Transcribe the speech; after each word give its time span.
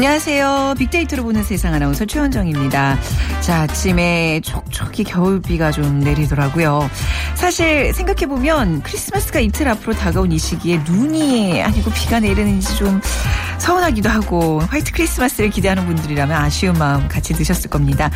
안녕하세요. 0.00 0.76
빅데이터로 0.78 1.24
보는 1.24 1.42
세상 1.42 1.74
아나운서 1.74 2.06
최원정입니다. 2.06 2.98
자, 3.42 3.60
아침에 3.60 4.40
촉촉이 4.40 5.04
겨울비가 5.04 5.72
좀 5.72 6.00
내리더라고요. 6.00 6.88
사실 7.34 7.92
생각해보면 7.92 8.82
크리스마스가 8.82 9.40
이틀 9.40 9.68
앞으로 9.68 9.92
다가온 9.92 10.32
이 10.32 10.38
시기에 10.38 10.80
눈이 10.86 11.60
아니고 11.60 11.90
비가 11.90 12.18
내리는지 12.18 12.78
좀 12.78 12.98
서운하기도 13.60 14.08
하고 14.08 14.60
화이트 14.60 14.92
크리스마스를 14.92 15.50
기대하는 15.50 15.86
분들이라면 15.86 16.36
아쉬운 16.36 16.74
마음 16.74 17.06
같이 17.08 17.34
드셨을 17.34 17.68
겁니다. 17.70 18.10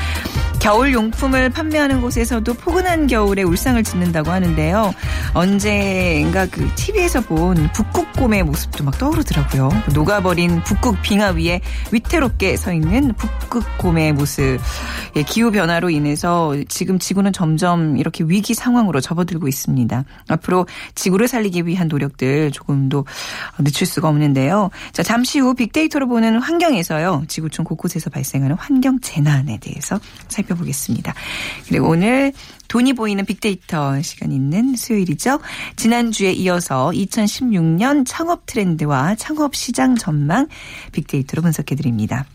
겨울 0.58 0.94
용품을 0.94 1.50
판매하는 1.50 2.00
곳에서도 2.00 2.54
포근한 2.54 3.06
겨울에 3.06 3.42
울상을 3.42 3.82
짓는다고 3.84 4.30
하는데요. 4.30 4.94
언젠가 5.34 6.46
그 6.46 6.66
TV에서 6.74 7.20
본 7.20 7.70
북극곰의 7.74 8.44
모습도 8.44 8.82
막 8.82 8.96
떠오르더라고요. 8.96 9.68
녹아버린 9.92 10.62
북극 10.62 11.02
빙하 11.02 11.32
위에 11.32 11.60
위태롭게 11.92 12.56
서 12.56 12.72
있는 12.72 13.12
북극곰의 13.12 14.14
모습. 14.14 14.58
예, 15.16 15.22
기후 15.22 15.50
변화로 15.50 15.90
인해서 15.90 16.54
지금 16.68 16.98
지구는 16.98 17.34
점점 17.34 17.98
이렇게 17.98 18.24
위기 18.26 18.54
상황으로 18.54 19.00
접어들고 19.02 19.46
있습니다. 19.46 20.04
앞으로 20.28 20.66
지구를 20.94 21.28
살리기 21.28 21.66
위한 21.66 21.88
노력들 21.88 22.50
조금도 22.52 23.04
늦출 23.58 23.86
수가 23.86 24.08
없는데요. 24.08 24.70
자, 24.92 25.02
잠시 25.02 25.33
후 25.40 25.54
빅데이터로 25.54 26.08
보는 26.08 26.38
환경에서요. 26.38 27.24
지구촌 27.28 27.64
곳곳에서 27.64 28.10
발생하는 28.10 28.56
환경 28.56 29.00
재난에 29.00 29.58
대해서 29.58 30.00
살펴보겠습니다. 30.28 31.14
그리고 31.68 31.88
오늘 31.88 32.32
돈이 32.68 32.94
보이는 32.94 33.24
빅데이터 33.24 34.00
시간 34.02 34.32
있는 34.32 34.74
수요일이죠. 34.74 35.40
지난주에 35.76 36.32
이어서 36.32 36.90
2016년 36.90 38.04
창업 38.06 38.46
트렌드와 38.46 39.14
창업 39.16 39.54
시장 39.54 39.96
전망 39.96 40.48
빅데이터로 40.92 41.42
분석해 41.42 41.74
드립니다. 41.76 42.26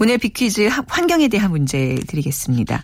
오늘 0.00 0.18
빅퀴즈 0.18 0.68
환경에 0.88 1.28
대한 1.28 1.50
문제 1.50 1.94
드리겠습니다. 2.08 2.82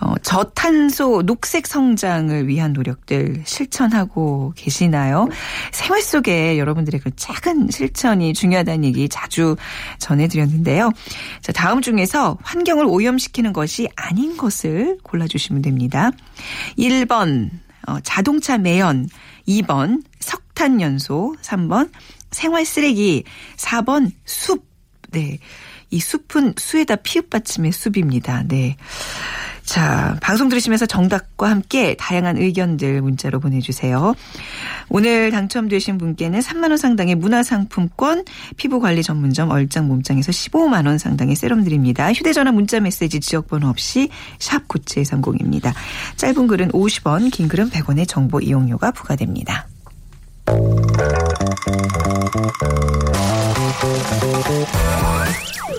어, 0.00 0.14
저탄소 0.22 1.22
녹색 1.22 1.66
성장을 1.66 2.46
위한 2.46 2.72
노력들 2.72 3.42
실천하고 3.46 4.52
계시나요? 4.56 5.28
생활 5.72 6.02
속에 6.02 6.58
여러분들의 6.58 7.00
그 7.00 7.10
작은 7.16 7.70
실천이 7.70 8.34
중요하다는 8.34 8.84
얘기 8.84 9.08
자주 9.08 9.56
전해드렸는데요. 9.98 10.90
자, 11.40 11.52
다음 11.52 11.80
중에서 11.80 12.36
환경을 12.42 12.84
오염시키는 12.86 13.52
것이 13.52 13.88
아닌 13.96 14.36
것을 14.36 14.98
골라주시면 15.02 15.62
됩니다. 15.62 16.10
1번 16.78 17.50
어, 17.86 17.98
자동차 18.00 18.58
매연, 18.58 19.08
2번 19.48 20.02
석탄 20.20 20.80
연소, 20.80 21.34
3번 21.42 21.90
생활 22.30 22.64
쓰레기, 22.64 23.24
4번 23.56 24.10
숲. 24.24 24.64
네. 25.10 25.38
이 25.92 26.00
숲은 26.00 26.54
수에다 26.56 26.96
피읍 26.96 27.30
받침의 27.30 27.70
숲입니다. 27.70 28.42
네. 28.48 28.76
자, 29.62 30.16
방송 30.20 30.48
들으시면서 30.48 30.86
정답과 30.86 31.48
함께 31.48 31.94
다양한 31.94 32.36
의견들 32.36 33.00
문자로 33.00 33.38
보내주세요. 33.38 34.14
오늘 34.88 35.30
당첨되신 35.30 35.98
분께는 35.98 36.40
3만원 36.40 36.78
상당의 36.78 37.14
문화상품권, 37.14 38.24
피부관리 38.56 39.02
전문점 39.02 39.50
얼짱 39.50 39.86
몸짱에서 39.86 40.32
15만원 40.32 40.98
상당의 40.98 41.36
세럼 41.36 41.62
드립니다. 41.62 42.12
휴대전화 42.12 42.50
문자 42.50 42.80
메시지 42.80 43.20
지역번호 43.20 43.68
없이 43.68 44.08
샵 44.38 44.66
9730입니다. 44.66 45.72
짧은 46.16 46.48
글은 46.48 46.72
50원, 46.72 47.30
긴 47.30 47.48
글은 47.48 47.70
100원의 47.70 48.08
정보 48.08 48.40
이용료가 48.40 48.90
부과됩니다. 48.90 49.68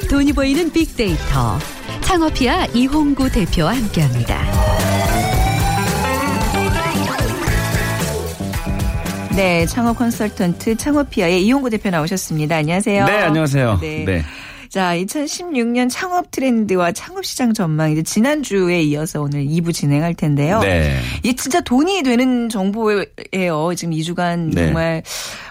돈이 0.09 0.33
보이는 0.33 0.71
빅데이터 0.71 1.57
창업이야 2.01 2.67
이홍구 2.73 3.31
대표와 3.31 3.75
함께합니다. 3.75 4.41
네, 9.35 9.65
창업 9.65 9.97
컨설턴트 9.97 10.77
창업피아의 10.77 11.43
이용구 11.45 11.71
대표 11.71 11.89
나오셨습니다. 11.89 12.57
안녕하세요. 12.57 13.05
네, 13.05 13.13
안녕하세요. 13.13 13.79
네. 13.81 14.05
네. 14.05 14.23
자, 14.69 14.95
2016년 14.95 15.87
창업 15.87 16.31
트렌드와 16.31 16.91
창업 16.93 17.25
시장 17.25 17.53
전망 17.53 17.91
이제 17.91 18.01
지난주에 18.01 18.81
이어서 18.81 19.21
오늘 19.21 19.45
2부 19.45 19.71
진행할 19.71 20.15
텐데요. 20.15 20.59
네. 20.61 20.99
이게 21.21 21.35
진짜 21.35 21.61
돈이 21.61 22.01
되는 22.01 22.49
정보예요. 22.49 23.05
지금 23.75 23.93
2주간 23.93 24.51
네. 24.53 24.65
정말 24.65 25.03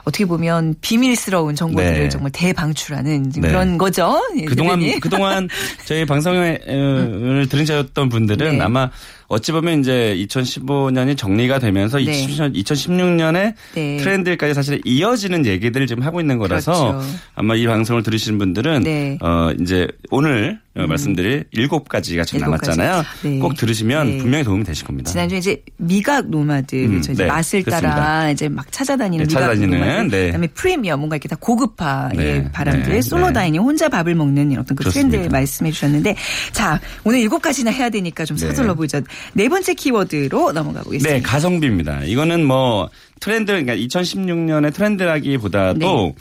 어떻게 0.05 0.25
보면 0.25 0.75
비밀스러운 0.81 1.55
정보들을 1.55 1.93
네. 1.93 2.09
정말 2.09 2.31
대방출하는 2.33 3.31
네. 3.31 3.41
그런 3.41 3.79
거죠. 3.79 4.21
예, 4.37 4.45
그동안 4.45 4.81
대표님. 4.81 5.01
그동안 5.01 5.49
저희 5.87 6.05
방송을 6.05 6.61
어, 6.67 7.49
들으셨던 7.49 8.09
분들은 8.09 8.59
네. 8.59 8.61
아마 8.61 8.91
어찌 9.29 9.51
보면 9.53 9.81
이제 9.81 10.15
2015년이 10.29 11.17
정리가 11.17 11.59
되면서 11.59 11.99
네. 11.99 12.27
2016년에 12.27 13.55
네. 13.75 13.97
트렌드까지 13.97 14.53
사실 14.55 14.81
이어지는 14.85 15.47
얘기들을 15.47 15.87
지금 15.87 16.03
하고 16.03 16.21
있는 16.21 16.39
거라서 16.39 16.93
그렇죠. 16.93 17.09
아마 17.35 17.55
이 17.55 17.67
방송을 17.67 18.03
들으시는 18.03 18.39
분들은 18.39 18.83
네. 18.83 19.19
어 19.23 19.51
이제 19.61 19.87
오늘 20.11 20.61
어, 20.75 20.87
말씀드릴 20.87 21.45
일곱 21.53 21.89
가지가 21.89 22.25
지금 22.25 22.41
가지. 22.41 22.51
남았잖아요. 22.69 23.05
네. 23.23 23.39
꼭 23.39 23.57
들으시면 23.57 24.07
네. 24.07 24.19
분명히 24.19 24.45
도움이 24.45 24.65
되실 24.65 24.87
겁니다. 24.87 25.11
지난주에 25.11 25.39
이제 25.39 25.63
미각 25.79 26.29
노마드 26.29 26.77
음, 26.77 26.91
그렇죠. 26.91 27.13
이제 27.13 27.25
네, 27.25 27.29
맛을 27.29 27.63
따라 27.63 27.81
그렇습니다. 27.81 28.31
이제 28.31 28.49
막 28.49 28.71
찾아다니는 28.73 29.29
찾아다니는, 29.29 29.81
노마드 29.93 30.17
네. 30.17 30.27
그다음에 30.27 30.47
프리미엄 30.49 31.01
뭔가 31.01 31.17
이렇게 31.17 31.29
다 31.29 31.37
고급화의 31.39 32.17
네, 32.17 32.53
바람들 32.53 32.93
네, 32.93 33.03
솔로 33.03 33.29
네. 33.29 33.33
dining 33.33 33.61
혼자 33.63 33.89
밥을 33.89 34.15
먹는 34.15 34.59
어떤 34.59 34.77
그 34.77 34.85
트렌드 34.85 35.13
그렇습니다. 35.13 35.33
말씀해 35.33 35.71
주셨는데 35.73 36.17
자 36.53 36.81
오늘 37.05 37.21
일곱 37.21 37.41
가지나 37.41 37.71
해야 37.71 37.91
되니까 37.91 38.25
좀 38.25 38.37
네. 38.37 38.47
서둘러 38.47 38.75
보죠. 38.75 39.01
네 39.33 39.49
번째 39.49 39.75
키워드로 39.75 40.53
넘어가 40.53 40.83
보겠습니다. 40.83 41.17
네, 41.17 41.23
가성비입니다. 41.23 42.05
이거는 42.05 42.45
뭐 42.45 42.89
트렌드, 43.23 43.53
그러니까 43.53 43.77
2016년의 43.77 44.75
트렌드라기보다도 44.75 45.79
네. 45.79 46.15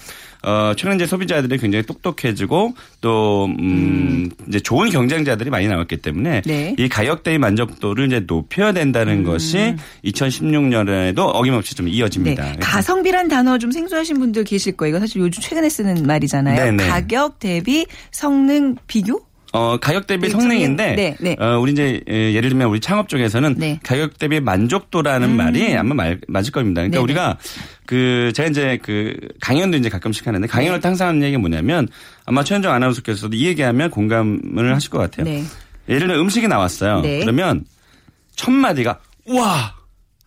어, 0.44 0.74
최근 0.76 0.96
이제 0.96 1.06
소비자들이 1.06 1.58
굉장히 1.58 1.86
똑똑해지고 1.86 2.74
또, 3.00 3.46
음, 3.46 4.30
이제 4.48 4.60
좋은 4.60 4.90
경쟁자들이 4.90 5.50
많이 5.50 5.68
나왔기 5.68 5.98
때문에 5.98 6.42
네. 6.46 6.76
이 6.78 6.90
가격 6.90 7.24
대비 7.24 7.38
만족도를 7.38 8.08
이제 8.08 8.24
높여야 8.26 8.72
된다는 8.72 9.20
음. 9.20 9.24
것이 9.24 9.76
2016년에도 10.06 11.20
어김없이 11.20 11.76
좀 11.76 11.86
네. 11.86 11.92
이어집니다. 11.92 12.44
그래서 12.44 12.60
가성비란 12.60 13.28
단어 13.28 13.58
좀 13.58 13.72
생소하신 13.72 14.20
분들 14.20 14.44
계실 14.44 14.76
거예요. 14.78 14.92
이거 14.92 15.00
사실 15.00 15.22
요즘 15.22 15.42
최근에 15.42 15.70
쓰는 15.70 16.04
말이잖아요. 16.06 16.56
네네. 16.56 16.88
가격 16.88 17.40
대비 17.40 17.86
성능 18.12 18.76
비교? 18.88 19.31
어, 19.54 19.78
가격 19.78 20.08
대비 20.08 20.28
네, 20.28 20.30
성능인데, 20.30 20.96
네, 20.96 21.16
네. 21.20 21.36
어, 21.38 21.60
우리 21.60 21.74
이제, 21.74 22.02
예, 22.10 22.34
예를 22.34 22.50
들면 22.50 22.70
우리 22.70 22.80
창업 22.80 23.10
쪽에서는 23.10 23.56
네. 23.58 23.74
음. 23.74 23.80
가격 23.84 24.18
대비 24.18 24.40
만족도라는 24.40 25.36
말이 25.36 25.76
아마 25.76 25.94
말, 25.94 26.22
맞을 26.28 26.54
겁니다. 26.54 26.82
그러니까 26.82 26.98
네네. 26.98 27.04
우리가 27.04 27.38
그, 27.86 28.32
제가 28.34 28.50
이제 28.50 28.80
그 28.82 29.14
강연도 29.42 29.78
이제 29.78 29.90
가끔씩 29.90 30.26
하는데 30.26 30.48
강연을 30.48 30.80
때 30.80 30.88
항상 30.88 31.10
하는 31.10 31.24
얘기가 31.24 31.40
뭐냐면 31.40 31.90
아마 32.26 32.44
최현정 32.46 32.72
아나운서께서도 32.74 33.36
이 33.36 33.46
얘기하면 33.48 33.90
공감을 33.90 34.74
하실 34.74 34.90
것 34.90 35.00
같아요. 35.00 35.26
네. 35.26 35.44
예를 35.90 36.00
들면 36.02 36.20
음식이 36.20 36.48
나왔어요. 36.48 37.02
네. 37.02 37.20
그러면 37.20 37.66
첫 38.36 38.52
마디가, 38.52 39.00
와! 39.28 39.76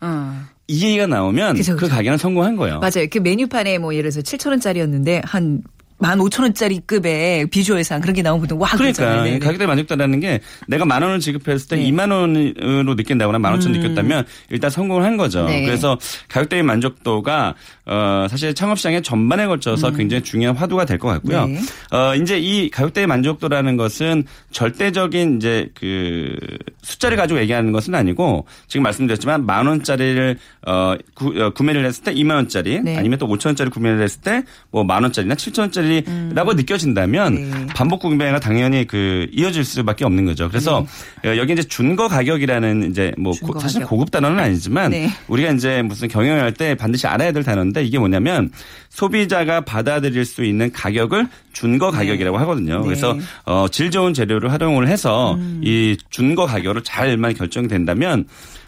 어. 0.02 0.44
이 0.66 0.84
얘기가 0.84 1.06
나오면 1.06 1.56
그죠, 1.56 1.74
그 1.76 1.80
그죠. 1.80 1.94
가게는 1.94 2.18
성공한 2.18 2.56
거예요. 2.56 2.80
맞아요. 2.80 3.06
그 3.10 3.18
메뉴판에 3.18 3.78
뭐 3.78 3.94
예를 3.94 4.10
들어서 4.10 4.22
7천 4.22 4.50
원짜리였는데 4.50 5.22
한 5.24 5.62
15,000원짜리 6.04 6.86
급의 6.86 7.46
비주얼상 7.48 8.00
그런 8.00 8.14
게 8.14 8.22
나오거든. 8.22 8.56
와, 8.58 8.68
그러니까 8.70 8.98
그러잖아요. 9.02 9.24
네네. 9.24 9.38
가격대 9.38 9.66
만족도라는 9.66 10.20
게 10.20 10.40
내가 10.68 10.84
만 10.84 11.02
원을 11.02 11.20
지급했을 11.20 11.68
때 11.68 11.76
네. 11.76 11.90
음. 11.90 11.96
2만 11.96 12.12
원으로 12.12 12.94
느낀다거나 12.94 13.38
만 13.38 13.52
원천 13.52 13.72
느꼈다면 13.72 14.24
일단 14.50 14.70
성공을 14.70 15.02
한 15.04 15.16
거죠. 15.16 15.46
네. 15.46 15.64
그래서 15.64 15.98
가격대의 16.28 16.62
만족도가 16.62 17.54
어 17.86 18.26
사실 18.30 18.54
창업 18.54 18.78
시장의 18.78 19.02
전반에 19.02 19.46
걸쳐서 19.46 19.90
굉장히 19.92 20.22
중요한 20.22 20.56
화두가 20.56 20.84
될 20.84 20.98
것 20.98 21.08
같고요. 21.08 21.44
음. 21.44 21.54
네. 21.54 21.60
어 21.96 22.14
이제 22.14 22.38
이 22.38 22.70
가격대의 22.70 23.06
만족도라는 23.06 23.76
것은 23.76 24.24
절대적인 24.52 25.36
이제 25.36 25.68
그 25.74 26.34
숫자를 26.82 27.16
가지고 27.16 27.40
얘기하는 27.40 27.72
것은 27.72 27.94
아니고 27.94 28.46
지금 28.68 28.82
말씀드렸지만 28.84 29.44
만 29.46 29.66
원짜리를 29.66 30.38
어, 30.66 30.94
구, 31.14 31.34
어, 31.42 31.50
구매를 31.50 31.84
했을 31.84 32.04
때 32.04 32.14
2만 32.14 32.34
원짜리 32.34 32.80
네. 32.80 32.96
아니면 32.96 33.18
또 33.18 33.26
5천 33.28 33.46
원짜리 33.46 33.70
구매를 33.70 34.02
했을 34.02 34.20
때 34.20 34.42
뭐 34.70 34.84
만 34.84 35.02
원짜리나 35.02 35.34
7천 35.34 35.60
원짜리 35.60 35.93
라고 36.34 36.54
느껴진다면 36.54 37.34
네. 37.34 37.66
반복 37.74 38.00
구매가 38.00 38.40
당연히 38.40 38.86
그 38.86 39.26
이어질 39.32 39.64
수밖에 39.64 40.04
없는 40.04 40.24
거죠. 40.24 40.48
그래서 40.48 40.78
어, 41.24 41.36
여기 41.36 41.52
이제 41.52 41.62
준거 41.62 42.08
가격이라는 42.08 42.90
이제 42.90 43.12
뭐 43.18 43.32
네. 43.34 43.40
고- 43.40 43.58
사실 43.60 43.80
가격. 43.80 43.90
고급 43.90 44.10
단어는 44.10 44.38
아니지만 44.38 44.90
네. 44.90 45.10
우리가 45.28 45.52
이제 45.52 45.82
무슨 45.82 46.08
경영을 46.08 46.40
할 46.42 46.54
때 46.54 46.74
반드시 46.76 47.06
알아야 47.06 47.32
될 47.32 47.42
단어인데 47.42 47.82
이게 47.84 47.98
뭐냐면 47.98 48.50
소비자가 48.88 49.62
받아들일 49.62 50.24
수 50.24 50.44
있는 50.44 50.70
가격을 50.72 51.26
준거 51.52 51.90
가격이라고 51.90 52.38
하거든요. 52.38 52.78
네. 52.78 52.84
그래서 52.84 53.16
어, 53.44 53.66
질 53.70 53.90
좋은 53.90 54.14
재료를 54.14 54.52
활용을 54.52 54.86
해서 54.88 55.34
음. 55.34 55.60
이 55.64 55.96
준거 56.10 56.46
가격으로 56.46 56.82
잘만 56.82 57.34
결정이 57.34 57.66
된다면 57.68 58.24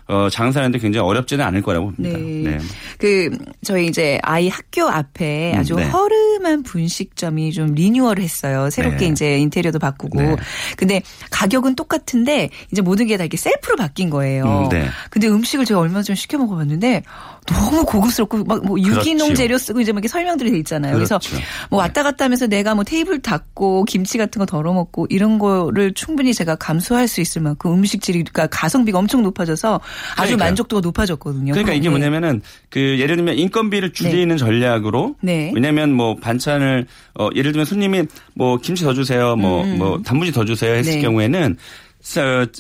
어, 0.09 0.29
장사하는데 0.31 0.79
굉장히 0.79 1.05
어렵지는 1.09 1.45
않을 1.45 1.63
거라고 1.63 1.91
봅니다. 1.91 2.17
네. 2.17 2.59
그 2.97 3.37
저희 3.65 3.87
이제 3.87 4.21
아이 4.23 4.49
학교 4.49 4.85
앞에 4.89 5.53
음, 5.55 5.59
아주 5.59 5.75
네. 5.75 5.85
허름한 5.89 6.63
분식점이 6.63 7.53
좀 7.53 7.75
리뉴얼을 7.75 8.23
했어요. 8.23 8.71
새롭게 8.71 9.07
네. 9.07 9.07
이제 9.07 9.39
인테리어도 9.39 9.81
바꾸고. 9.81 10.21
네. 10.23 10.37
근데 10.77 11.03
가격은 11.31 11.75
똑같은데 11.75 12.51
이제 12.71 12.83
모든 12.83 13.07
게 13.07 13.17
다 13.17 13.25
이렇게 13.25 13.37
셀프로 13.39 13.77
바뀐 13.77 14.11
거예요. 14.11 14.45
음, 14.45 14.69
네. 14.69 14.87
근데 15.11 15.27
음식을 15.27 15.65
제가 15.65 15.81
얼마 15.81 16.03
전에 16.03 16.15
시켜 16.15 16.37
먹어봤는데 16.39 17.03
너무 17.47 17.85
고급스럽고 17.85 18.45
막 18.45 18.63
뭐 18.65 18.79
유기농 18.81 19.29
그렇죠. 19.29 19.35
재료 19.35 19.59
쓰고 19.59 19.81
이제 19.81 19.93
막 19.93 19.99
이렇게 19.99 20.09
설명들이 20.09 20.51
돼 20.51 20.59
있잖아요. 20.59 20.95
그래서 20.95 21.19
그렇죠. 21.19 21.37
뭐 21.71 21.79
왔다 21.81 22.03
갔다 22.03 22.25
하면서 22.25 22.47
내가 22.47 22.75
뭐 22.75 22.83
테이블 22.85 23.21
닦고 23.23 23.85
김치 23.85 24.19
같은 24.19 24.41
거 24.41 24.47
덜어 24.47 24.73
먹고 24.73 25.07
이런 25.11 25.39
거를 25.39 25.95
충분히 25.95 26.35
제가 26.35 26.57
감수할 26.57 27.07
수 27.09 27.21
있을 27.21 27.43
만큼 27.43 27.73
음식질이 27.73 28.25
그러니까 28.25 28.47
가성비가 28.49 28.99
엄청 28.99 29.23
높아져서 29.23 29.81
아주 30.13 30.17
그러니까요. 30.17 30.37
만족도가 30.49 30.81
높아졌거든요. 30.81 31.53
그러니까 31.53 31.73
이게 31.75 31.85
네. 31.85 31.91
뭐냐면은 31.91 32.43
그 32.71 32.99
예를 32.99 33.17
들면 33.17 33.39
인건비를 33.39 33.93
줄이는 33.93 34.37
전략으로 34.37 35.15
네. 35.21 35.53
왜냐면 35.55 35.93
뭐 35.93 36.17
반찬을 36.17 36.87
어 37.19 37.29
예를 37.35 37.53
들면 37.53 37.65
손님이 37.67 38.05
뭐 38.35 38.57
김치 38.59 38.85
더 38.85 38.93
주세요 38.95 39.37
뭐뭐 39.37 40.03
단무지 40.05 40.33
더 40.33 40.45
주세요 40.45 40.75
했을 40.75 40.93
음, 40.93 40.97
네. 40.97 41.03
경우에는 41.03 41.57
서- 41.59 41.86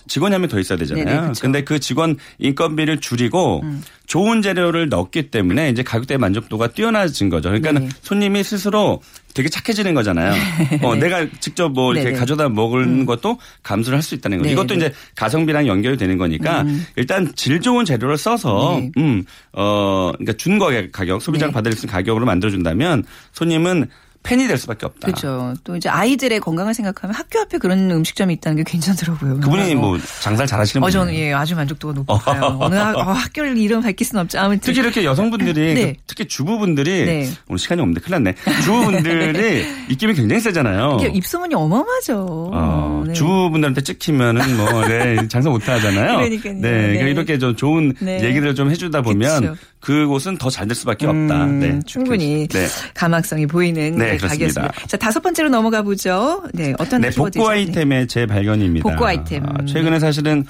직원이 0.08 0.32
한 0.34 0.40
명 0.42 0.48
더 0.48 0.58
있어야 0.58 0.76
되잖아요. 0.78 1.04
네네. 1.04 1.18
음. 1.28 1.32
근데 1.40 1.62
그 1.62 1.78
직원 1.78 2.16
인건비를 2.38 3.00
줄이고 3.00 3.62
좋은 4.06 4.42
재료를 4.42 4.88
넣었기 4.88 5.30
때문에 5.30 5.70
이제 5.70 5.82
가격대 5.82 6.16
만족도가 6.16 6.68
뛰어나진 6.68 7.28
거죠. 7.30 7.48
그러니까 7.50 7.72
네. 7.72 7.80
는 7.80 7.90
손님이 8.02 8.42
스스로 8.42 9.00
되게 9.34 9.48
착해지는 9.48 9.94
거잖아요. 9.94 10.32
어, 10.82 10.94
내가 10.96 11.26
직접 11.40 11.68
뭐 11.70 11.92
이렇게 11.92 12.08
네네. 12.08 12.18
가져다 12.18 12.48
먹는 12.48 13.06
것도 13.06 13.38
감수를 13.62 13.96
할 13.96 14.02
수 14.02 14.14
있다는 14.14 14.38
거죠. 14.38 14.48
네, 14.48 14.52
이것도 14.52 14.74
네. 14.74 14.76
이제 14.76 14.92
가성비랑 15.14 15.66
연결이 15.66 15.96
되는 15.96 16.16
거니까 16.18 16.64
일단 16.96 17.32
질 17.36 17.60
좋은 17.60 17.84
재료를 17.84 18.16
써서 18.18 18.78
네. 18.80 18.90
음, 18.98 19.24
어, 19.52 20.12
그러니까 20.16 20.32
준거 20.34 20.70
가격, 20.92 21.20
소비자가 21.22 21.50
네. 21.50 21.54
받을 21.54 21.72
수 21.72 21.86
있는 21.86 21.92
가격으로 21.92 22.24
만들어준다면 22.26 23.04
손님은 23.32 23.88
팬이 24.26 24.46
될 24.48 24.58
수밖에 24.58 24.86
없다. 24.86 25.06
그렇죠. 25.06 25.54
또 25.64 25.76
이제 25.76 25.88
아이들의 25.88 26.40
건강을 26.40 26.74
생각하면 26.74 27.14
학교 27.14 27.38
앞에 27.40 27.58
그런 27.58 27.90
음식점이 27.90 28.34
있다는 28.34 28.56
게 28.56 28.64
괜찮더라고요. 28.64 29.40
그분이 29.40 29.74
어. 29.74 29.76
뭐 29.78 29.98
장사를 30.20 30.46
잘하시는 30.46 30.82
어, 30.82 30.86
분이에요. 30.86 31.00
저는 31.06 31.14
예, 31.14 31.32
아주 31.32 31.54
만족도가 31.54 31.94
높아요. 31.94 32.58
어느 32.60 32.74
학, 32.74 32.96
어, 32.96 33.02
학교를 33.12 33.56
이름 33.56 33.80
밝힐 33.82 34.06
수는 34.06 34.22
없죠. 34.22 34.38
아무튼. 34.38 34.60
특히 34.62 34.80
이렇게 34.80 35.04
여성분들이 35.04 35.54
네. 35.74 35.92
그 35.92 35.98
특히 36.06 36.26
주부분들이 36.26 37.04
네. 37.04 37.30
오늘 37.48 37.58
시간이 37.58 37.80
없는데 37.80 38.00
큰일 38.00 38.22
났네. 38.22 38.34
주부분들이 38.64 39.64
입김이 39.90 40.14
굉장히 40.14 40.40
세잖아요. 40.40 40.98
입소문이 41.14 41.54
어마어마하죠. 41.54 42.50
어, 42.52 43.04
네. 43.06 43.12
주부분들한테 43.12 43.80
찍히면은 43.82 44.56
뭐, 44.56 44.86
네, 44.88 45.16
장사 45.28 45.50
못 45.50 45.66
하잖아요. 45.68 46.16
그러니까요. 46.18 46.54
네, 46.54 46.60
네. 46.60 46.78
그러니까 46.88 47.06
이렇게 47.06 47.38
좀 47.38 47.54
좋은 47.56 47.94
네. 48.00 48.22
얘기를 48.24 48.54
좀 48.54 48.70
해주다 48.70 49.02
보면 49.02 49.40
그쵸. 49.40 49.54
그곳은 49.80 50.36
더 50.38 50.50
잘 50.50 50.66
될 50.66 50.74
수밖에 50.74 51.06
없다. 51.06 51.44
음, 51.44 51.60
네. 51.60 51.78
충분히 51.86 52.48
네. 52.48 52.66
가망성이 52.94 53.46
보이는 53.46 53.96
네, 53.96 54.12
네, 54.12 54.15
그렇습니다. 54.18 54.60
가게였습니다. 54.62 54.86
자, 54.86 54.96
다섯 54.96 55.20
번째로 55.20 55.48
넘어가 55.48 55.82
보죠. 55.82 56.42
네, 56.52 56.74
어떤 56.78 57.00
네, 57.00 57.10
키워드죠? 57.10 57.40
복고 57.40 57.50
아이템의 57.50 58.06
제 58.08 58.26
발견입니다. 58.26 58.88
복고 58.88 59.06
아이템. 59.06 59.42
아, 59.46 59.64
최근에 59.64 59.98
사실은 59.98 60.44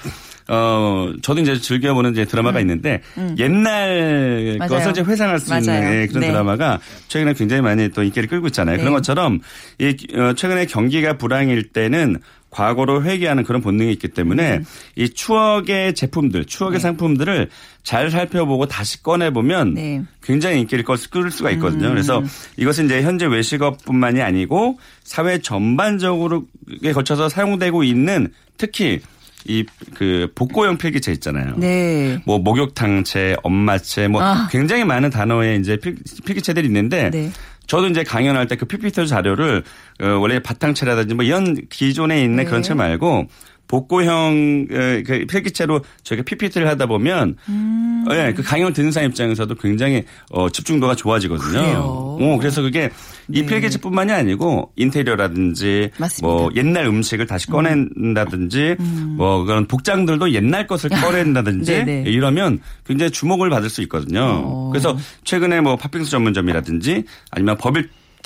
어 0.48 1.12
저도 1.22 1.40
이제 1.40 1.58
즐겨보는 1.58 2.12
이제 2.12 2.24
드라마가 2.24 2.60
있는데 2.60 3.02
옛날 3.36 4.52
음. 4.54 4.58
맞아요. 4.58 4.70
것을 4.70 4.90
이제 4.92 5.02
회상할 5.02 5.40
수 5.40 5.52
있는 5.52 5.66
맞아요. 5.66 6.02
예, 6.02 6.06
그런 6.06 6.20
네. 6.20 6.28
드라마가 6.28 6.78
최근에 7.08 7.34
굉장히 7.34 7.62
많이 7.62 7.88
또 7.88 8.04
인기를 8.04 8.28
끌고 8.28 8.46
있잖아요. 8.48 8.76
그런 8.76 8.92
네. 8.92 8.96
것처럼 8.96 9.40
이 9.80 9.96
어, 10.14 10.34
최근에 10.34 10.66
경기가 10.66 11.18
불황일 11.18 11.72
때는 11.72 12.18
과거로 12.50 13.02
회귀하는 13.04 13.44
그런 13.44 13.60
본능이 13.60 13.92
있기 13.92 14.08
때문에 14.08 14.58
음. 14.58 14.64
이 14.94 15.10
추억의 15.10 15.94
제품들, 15.94 16.44
추억의 16.46 16.80
상품들을 16.80 17.50
잘 17.82 18.10
살펴보고 18.10 18.66
다시 18.66 19.02
꺼내 19.02 19.30
보면 19.30 19.74
네. 19.74 19.98
음. 19.98 20.06
굉장히 20.22 20.60
인기를 20.60 20.84
끌- 20.84 20.96
끌 21.10 21.30
수가 21.30 21.50
있거든요. 21.52 21.88
그래서 21.90 22.22
이것은 22.56 22.86
이제 22.86 23.02
현재 23.02 23.26
외식업뿐만이 23.26 24.22
아니고 24.22 24.78
사회 25.04 25.38
전반적으로에 25.38 26.92
걸쳐서 26.94 27.28
사용되고 27.28 27.84
있는 27.84 28.28
특히 28.56 29.00
이그 29.48 30.32
복고용 30.34 30.76
필기체 30.76 31.12
있잖아요. 31.12 31.54
네. 31.56 32.18
뭐 32.26 32.38
목욕탕체, 32.40 33.36
엄마체, 33.44 34.08
뭐 34.08 34.20
아. 34.22 34.48
굉장히 34.50 34.84
많은 34.84 35.10
단어의 35.10 35.60
이제 35.60 35.76
필, 35.76 35.96
필기체들이 36.24 36.66
있는데 36.66 37.10
네. 37.10 37.30
저도 37.66 37.88
이제 37.88 38.02
강연할 38.04 38.46
때 38.48 38.56
그 38.56 38.64
PPT 38.64 39.06
자료를 39.06 39.62
어, 40.00 40.06
원래 40.18 40.38
바탕체라든지 40.40 41.14
뭐 41.14 41.24
이런 41.24 41.54
기존에 41.68 42.22
있는 42.22 42.36
네. 42.36 42.44
그런 42.44 42.62
체 42.62 42.74
말고 42.74 43.26
복고형 43.68 44.66
어, 44.70 45.02
그 45.04 45.26
필기체로 45.28 45.80
저희가 46.02 46.24
PPT를 46.24 46.68
하다 46.68 46.86
보면 46.86 47.36
음. 47.48 48.04
예, 48.10 48.32
그 48.34 48.42
강연을 48.42 48.72
듣는 48.72 48.92
사람 48.92 49.10
입장에서도 49.10 49.54
굉장히 49.56 50.04
어, 50.30 50.48
집중도가 50.48 50.94
좋아지거든요. 50.94 51.60
그래요? 51.60 52.16
어, 52.20 52.36
그래서 52.38 52.62
그게 52.62 52.90
이 53.32 53.42
네. 53.42 53.46
필기체뿐만이 53.46 54.12
아니고 54.12 54.72
인테리어라든지 54.76 55.90
맞습니다. 55.98 56.26
뭐 56.26 56.50
옛날 56.54 56.86
음식을 56.86 57.26
다시 57.26 57.48
꺼낸다든지 57.48 58.76
뭐 59.16 59.44
그런 59.44 59.66
복장들도 59.66 60.32
옛날 60.32 60.66
것을 60.66 60.90
꺼낸다든지 60.90 61.74
음. 61.74 61.84
네네. 61.84 62.10
이러면 62.10 62.60
굉장히 62.86 63.10
주목을 63.10 63.50
받을 63.50 63.68
수 63.68 63.82
있거든요. 63.82 64.20
어. 64.44 64.70
그래서 64.70 64.96
최근에 65.24 65.60
뭐 65.60 65.76
팥빙수 65.76 66.10
전문점이라든지 66.10 67.04
아니면 67.30 67.56
버 67.56 67.72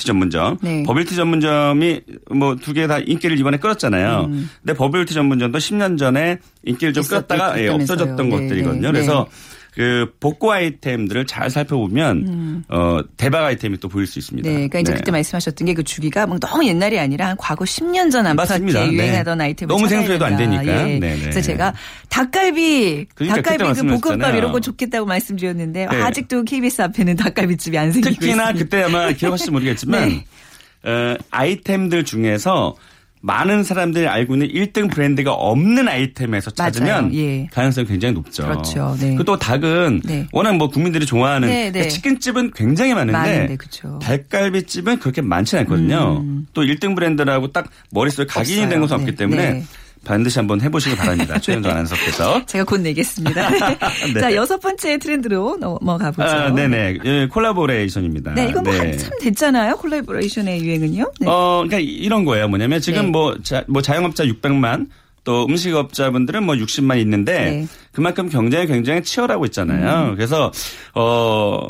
빌티 0.01 0.07
전문점, 0.07 0.57
네. 0.63 0.83
버블티 0.85 1.15
전문점이 1.15 2.01
뭐 2.35 2.57
두 2.57 2.73
개 2.73 2.87
다 2.87 2.99
인기를 2.99 3.39
이번에 3.39 3.59
끌었잖아요. 3.59 4.31
근데 4.63 4.75
버블티 4.75 5.13
전문점도 5.15 5.59
10년 5.59 5.99
전에 5.99 6.39
인기를 6.65 6.93
좀 6.95 7.01
음. 7.01 7.05
있었- 7.05 7.09
끌었다가 7.29 7.61
예. 7.63 7.69
없어졌던 7.69 8.17
네, 8.17 8.31
것들이거든요. 8.31 8.81
네, 8.81 8.93
그래서 8.93 9.27
그 9.75 10.13
복고 10.21 10.53
아이템들을 10.53 11.27
잘 11.27 11.49
살펴보면 11.51 12.65
어 12.69 12.99
대박 13.17 13.45
아이템이 13.45 13.79
또 13.79 13.89
보일 13.89 14.07
수 14.07 14.19
있습니다. 14.19 14.49
음. 14.49 14.51
네, 14.51 14.55
그러니까 14.69 14.81
이제 14.81 14.93
네. 14.93 14.99
그때 14.99 15.11
말씀하셨던 15.11 15.67
게 15.67 15.75
그 15.75 15.85
주기가 15.85 16.27
뭐 16.27 16.39
너무 16.39 16.67
옛날이 16.67 16.99
아니라 16.99 17.29
한 17.29 17.37
과거 17.37 17.65
10년 17.65 18.11
전 18.11 18.25
맞습니다. 18.37 18.85
네. 18.87 18.93
유행하던 18.93 19.41
아이템을 19.41 19.69
너무 19.75 19.89
생소해도 19.89 20.25
안 20.25 20.37
된다. 20.37 20.61
되니까. 20.63 20.89
예. 20.91 20.99
네네. 20.99 21.21
그래서 21.21 21.41
제가 21.41 21.73
닭갈비, 22.09 23.07
그러니까 23.15 23.43
닭갈비 23.43 23.81
그 23.81 24.01
볶음밥. 24.01 24.35
이런 24.35 24.53
거 24.53 24.61
좋겠다고 24.61 25.07
말씀드렸는데 25.07 25.87
네. 25.91 25.97
아직도 26.03 26.43
KBS 26.45 26.83
앞에는 26.83 27.17
닭갈비집이 27.17 27.79
안 27.79 27.93
생기고 27.93 28.15
특히나 28.15 28.51
있습니다. 28.51 28.65
그때 28.65 28.83
아마 28.83 29.13
기억하실지 29.13 29.51
모르겠지만 29.53 30.09
네. 30.83 30.91
어, 30.91 31.17
아이템들 31.31 32.05
중에서 32.05 32.75
많은 33.23 33.65
사람들이 33.65 34.07
알고 34.07 34.35
있는 34.35 34.49
1등 34.49 34.91
브랜드가 34.91 35.33
없는 35.33 35.89
아이템에서 35.89 36.51
찾으면. 36.51 37.15
예. 37.15 37.47
가능성이 37.53 37.87
굉장히 37.87 38.15
높죠. 38.15 38.45
그렇죠. 38.45 38.97
네. 38.99 39.15
그또 39.15 39.39
닭은 39.39 40.01
네. 40.05 40.27
워낙 40.33 40.57
뭐 40.57 40.69
국민들이 40.69 41.05
좋아하는 41.05 41.49
네, 41.49 41.71
네. 41.71 41.89
치킨집은 41.89 42.53
굉장히 42.55 42.95
많은데, 42.95 43.13
많은데, 43.13 43.57
그쵸. 43.57 43.99
닭갈비집은 44.03 45.01
그렇게 45.01 45.21
많지는 45.21 45.63
않거든요. 45.65 46.25
또 46.55 46.63
1등 46.63 46.95
브랜드라고 46.95 47.53
딱 47.53 47.69
머릿속에 47.91 48.27
각인이 48.27 48.65
음. 48.65 48.69
된 48.71 48.81
것은 48.81 48.97
네. 48.97 49.03
없기 49.03 49.17
때문에 49.17 49.53
네. 49.53 49.65
반드시 50.05 50.39
한번 50.39 50.61
해보시기 50.61 50.97
바랍니다. 50.97 51.39
최현정 51.41 51.71
아나운서께서. 51.73 52.45
제가 52.47 52.65
곧 52.65 52.81
내겠습니다. 52.81 53.51
네. 54.15 54.21
자, 54.21 54.35
여섯 54.35 54.59
번째 54.59 54.99
트렌드로 54.99 55.59
넘어가 55.59 56.11
보죠. 56.11 56.29
아, 56.29 56.51
네네. 56.51 56.99
예, 57.05 57.27
콜라보레이션입니다. 57.29 58.35
네, 58.35 58.49
이건 58.49 58.65
뭐 58.65 58.73
네. 58.73 58.79
한참 58.79 59.11
됐잖아요. 59.21 59.77
콜라보레이션의 59.77 60.61
유행은요. 60.65 61.13
네. 61.21 61.27
어, 61.29 61.65
그러니까 61.67 61.79
이런 61.79 62.25
거예요. 62.25 62.49
뭐냐면 62.49 62.81
지금 62.81 63.07
네. 63.07 63.09
뭐, 63.11 63.37
자, 63.43 63.63
뭐 63.69 63.83
자영업자 63.83 64.25
600만 64.25 64.89
또 65.25 65.45
음식업자분들은 65.45 66.45
뭐 66.45 66.55
60만 66.55 66.99
있는데 67.01 67.33
네. 67.33 67.61
음. 67.61 67.69
그만큼 67.93 68.29
경쟁이 68.29 68.67
굉장히 68.67 69.03
치열하고 69.03 69.45
있잖아요. 69.47 70.15
그래서 70.17 70.51
어 70.95 71.69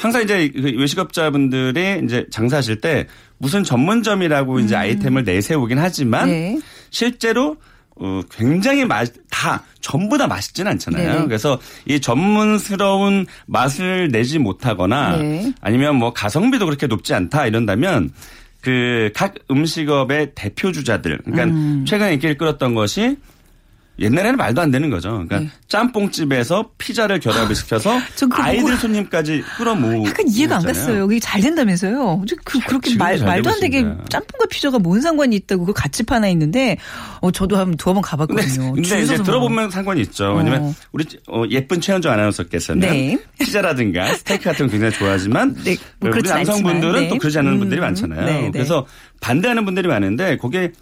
항상 0.00 0.22
이제 0.22 0.48
그 0.48 0.72
외식업자분들이 0.78 2.00
이제 2.04 2.26
장사하실 2.30 2.80
때 2.80 3.06
무슨 3.38 3.62
전문점이라고 3.62 4.60
이제 4.60 4.74
아이템을 4.74 5.24
내세우긴 5.24 5.78
하지만 5.78 6.28
음. 6.28 6.32
네. 6.32 6.60
실제로 6.90 7.56
어, 7.96 8.22
굉장히 8.30 8.86
맛, 8.86 9.12
다, 9.30 9.62
전부 9.82 10.16
다 10.16 10.26
맛있지는 10.26 10.70
않잖아요. 10.72 11.12
네네. 11.12 11.26
그래서 11.26 11.60
이 11.84 12.00
전문스러운 12.00 13.26
맛을 13.46 14.08
내지 14.10 14.38
못하거나 14.38 15.18
네. 15.18 15.52
아니면 15.60 15.96
뭐 15.96 16.14
가성비도 16.14 16.64
그렇게 16.64 16.86
높지 16.86 17.12
않다 17.12 17.46
이런다면 17.46 18.10
그 18.62 19.10
각 19.14 19.34
음식업의 19.50 20.32
대표 20.34 20.72
주자들, 20.72 21.18
그러니까 21.24 21.44
음. 21.44 21.84
최근에 21.86 22.14
인기를 22.14 22.36
끌었던 22.36 22.74
것이 22.74 23.16
옛날에는 23.98 24.36
말도 24.36 24.62
안 24.62 24.70
되는 24.70 24.88
거죠. 24.88 25.10
그러니까 25.10 25.40
네. 25.40 25.50
짬뽕집에서 25.68 26.70
피자를 26.78 27.20
결합을 27.20 27.54
시켜서 27.54 27.98
전 28.14 28.30
그거 28.30 28.42
아이들 28.42 28.76
손님까지 28.76 29.44
끌어모으. 29.58 30.06
약간 30.06 30.26
이해가 30.26 30.56
안 30.56 30.62
갔어요. 30.62 31.04
이게 31.10 31.20
잘 31.20 31.42
된다면서요. 31.42 32.24
저 32.26 32.36
그, 32.44 32.58
그렇게 32.60 32.96
말, 32.96 33.18
잘 33.18 33.26
말도 33.26 33.50
안 33.50 33.60
되게. 33.60 33.82
짬뽕과 34.08 34.46
피자가 34.50 34.78
뭔 34.78 35.00
상관이 35.02 35.36
있다고 35.36 35.66
그 35.66 35.72
같이 35.72 36.02
하나 36.08 36.28
있는데 36.28 36.78
어, 37.20 37.30
저도 37.30 37.56
한 37.56 37.76
두어 37.76 37.92
번 37.92 38.02
근데, 38.02 38.10
가봤거든요. 38.10 38.72
근데 38.72 38.88
줄 38.88 39.00
이제 39.00 39.22
들어보면 39.22 39.70
상관이 39.70 40.00
있죠. 40.02 40.32
왜냐면 40.32 40.62
어. 40.62 40.74
우리 40.92 41.04
어, 41.28 41.44
예쁜 41.50 41.80
최현정 41.80 42.12
아나운서께서는 42.12 42.88
네. 42.88 43.18
피자라든가 43.38 44.14
스테이크 44.14 44.44
같은 44.44 44.66
거 44.66 44.72
굉장히 44.72 44.94
좋아하지만 44.94 45.54
네, 45.62 45.76
뭐 46.00 46.10
우리 46.10 46.22
남성분들은 46.22 46.88
않지만, 46.88 47.02
네. 47.02 47.08
또 47.08 47.18
그러지 47.18 47.38
않는 47.38 47.52
음, 47.52 47.58
분들이 47.58 47.80
많잖아요. 47.80 48.24
네, 48.24 48.40
네. 48.42 48.50
그래서 48.50 48.86
반대하는 49.20 49.64
분들이 49.64 49.88
많은데 49.88 50.38
거기에 50.38 50.72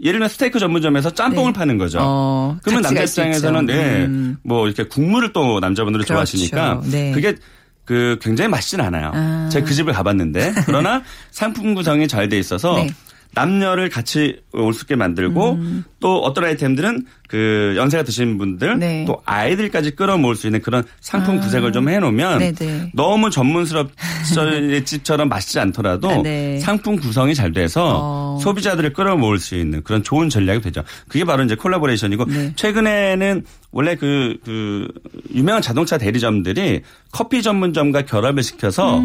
예를 0.00 0.14
들면 0.14 0.28
스테이크 0.28 0.58
전문점에서 0.58 1.10
짬뽕을 1.10 1.52
네. 1.52 1.58
파는 1.58 1.78
거죠. 1.78 1.98
어, 2.02 2.58
그러면 2.62 2.82
남자 2.82 3.02
입장에서는. 3.02 3.66
네, 3.66 4.04
음. 4.04 4.36
뭐 4.42 4.66
이렇게 4.66 4.84
국물을 4.84 5.32
또 5.32 5.60
남자분들은 5.60 6.04
그렇죠. 6.04 6.14
좋아하시니까 6.14 6.82
네. 6.90 7.12
그게 7.12 7.36
그 7.84 8.18
굉장히 8.20 8.48
맛있진 8.48 8.80
않아요. 8.80 9.12
아. 9.14 9.48
제가 9.52 9.66
그 9.66 9.74
집을 9.74 9.92
가봤는데 9.92 10.54
그러나 10.66 11.02
상품 11.30 11.74
구성이 11.74 12.08
잘 12.08 12.28
돼 12.28 12.38
있어서 12.38 12.76
네. 12.76 12.88
남녀를 13.34 13.88
같이 13.88 14.40
올 14.52 14.72
수 14.74 14.84
있게 14.84 14.96
만들고 14.96 15.58
또 16.00 16.18
어떤 16.22 16.44
아이템들은 16.44 17.06
그 17.28 17.74
연세가 17.76 18.04
드신 18.04 18.38
분들 18.38 18.68
음. 18.74 18.78
네. 18.78 19.04
또 19.06 19.20
아이들까지 19.24 19.96
끌어모을 19.96 20.36
수 20.36 20.46
있는 20.46 20.60
그런 20.60 20.84
상품 21.00 21.38
아. 21.38 21.40
구색을 21.40 21.72
좀 21.72 21.88
해놓으면 21.88 22.38
네네. 22.38 22.92
너무 22.94 23.30
전문스럽 23.30 23.90
집처럼 24.84 25.28
맛있지 25.28 25.58
않더라도 25.58 26.10
아, 26.10 26.22
네. 26.22 26.58
상품 26.60 26.96
구성이 26.96 27.34
잘 27.34 27.52
돼서 27.52 28.00
어. 28.02 28.38
소비자들을 28.40 28.92
끌어모을 28.92 29.38
수 29.38 29.56
있는 29.56 29.82
그런 29.82 30.02
좋은 30.02 30.28
전략이 30.28 30.60
되죠. 30.60 30.84
그게 31.08 31.24
바로 31.24 31.42
이제 31.42 31.54
콜라보레이션이고 31.54 32.24
네. 32.26 32.52
최근에는 32.56 33.44
원래 33.72 33.96
그, 33.96 34.36
그, 34.44 34.86
유명한 35.34 35.60
자동차 35.60 35.98
대리점들이 35.98 36.82
커피 37.10 37.42
전문점과 37.42 38.02
결합을 38.02 38.42
시켜서 38.44 39.00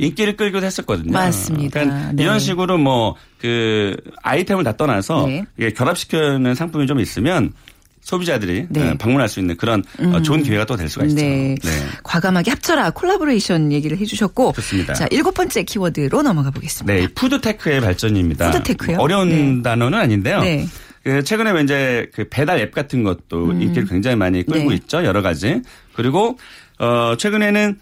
인기를 0.00 0.36
끌기도 0.36 0.64
했었거든요. 0.64 1.10
음. 1.10 1.12
맞습니다. 1.12 1.80
그러니까 1.80 2.12
네. 2.12 2.22
이런 2.22 2.38
식으로 2.38 2.78
뭐 2.78 3.14
그 3.40 3.96
아이템을 4.22 4.64
다 4.64 4.76
떠나서 4.76 5.26
네. 5.26 5.44
이게 5.56 5.70
결합시키는 5.70 6.54
상품이 6.54 6.86
좀 6.86 7.00
있으면 7.00 7.52
소비자들이 8.02 8.66
네. 8.68 8.82
음. 8.82 8.88
어, 8.90 8.94
방문할 8.98 9.28
수 9.28 9.40
있는 9.40 9.56
그런 9.56 9.82
어, 9.98 10.20
좋은 10.22 10.42
기회가 10.42 10.64
또 10.66 10.76
될 10.76 10.88
수가 10.88 11.06
있죠. 11.06 11.16
네. 11.16 11.54
과감하게 12.02 12.50
합쳐라 12.50 12.90
콜라보레이션 12.90 13.72
얘기를 13.72 13.96
해주셨고. 13.98 14.52
좋습니다. 14.56 14.94
자, 14.94 15.06
일곱 15.10 15.32
번째 15.34 15.62
키워드로 15.62 16.22
넘어가 16.22 16.50
보겠습니다. 16.50 16.92
네, 16.92 17.08
푸드테크의 17.14 17.80
발전입니다. 17.80 18.50
푸드테크요? 18.50 18.98
어려운 18.98 19.28
네. 19.56 19.62
단어는 19.62 19.98
아닌데요. 19.98 20.40
네. 20.42 20.66
그 21.02 21.24
최근에 21.24 21.62
이제 21.62 22.10
그 22.14 22.28
배달 22.28 22.58
앱 22.60 22.74
같은 22.74 23.02
것도 23.02 23.52
인기를 23.52 23.86
굉장히 23.86 24.16
많이 24.16 24.44
끌고 24.44 24.64
음. 24.64 24.68
네. 24.68 24.74
있죠. 24.76 25.02
여러 25.04 25.22
가지. 25.22 25.62
그리고 25.94 26.38
어 26.78 27.14
최근에는 27.16 27.78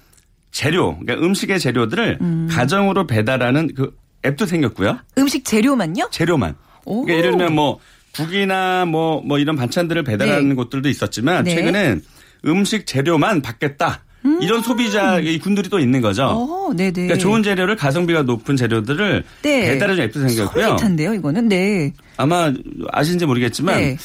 재료, 0.59 0.99
그러니까 0.99 1.25
음식의 1.25 1.61
재료들을 1.61 2.19
음. 2.21 2.49
가정으로 2.51 3.07
배달하는 3.07 3.73
그 3.77 3.97
앱도 4.27 4.45
생겼고요. 4.47 4.99
음식 5.17 5.45
재료만요? 5.45 6.09
재료만. 6.11 6.57
오. 6.85 7.05
그러니까 7.05 7.17
예를 7.17 7.39
들면 7.39 7.55
뭐 7.55 7.79
국이나 8.13 8.85
뭐 8.85 9.23
뭐 9.25 9.39
이런 9.39 9.55
반찬들을 9.55 10.03
배달하는 10.03 10.49
네. 10.49 10.55
곳들도 10.57 10.89
있었지만 10.89 11.45
네. 11.45 11.55
최근엔 11.55 12.03
음식 12.47 12.89
재료만 12.89 13.41
받겠다. 13.41 14.03
이런 14.41 14.61
소비자 14.61 15.21
이 15.21 15.39
군들이 15.39 15.69
또 15.69 15.79
있는 15.79 16.01
거죠. 16.01 16.25
어, 16.25 16.73
네네. 16.75 16.91
그러니까 16.93 17.19
좋은 17.19 17.45
재료를 17.45 17.77
가성비가 17.77 18.23
높은 18.23 18.57
재료들을 18.57 19.23
네. 19.43 19.61
배달해주는 19.73 20.09
앱도 20.09 20.29
생겼고요. 20.29 20.69
솔깃한데요, 20.71 21.15
이거는. 21.15 21.49
네. 21.49 21.93
아마 22.17 22.53
아시는지 22.91 23.27
모르겠지만 23.27 23.77
네. 23.77 23.97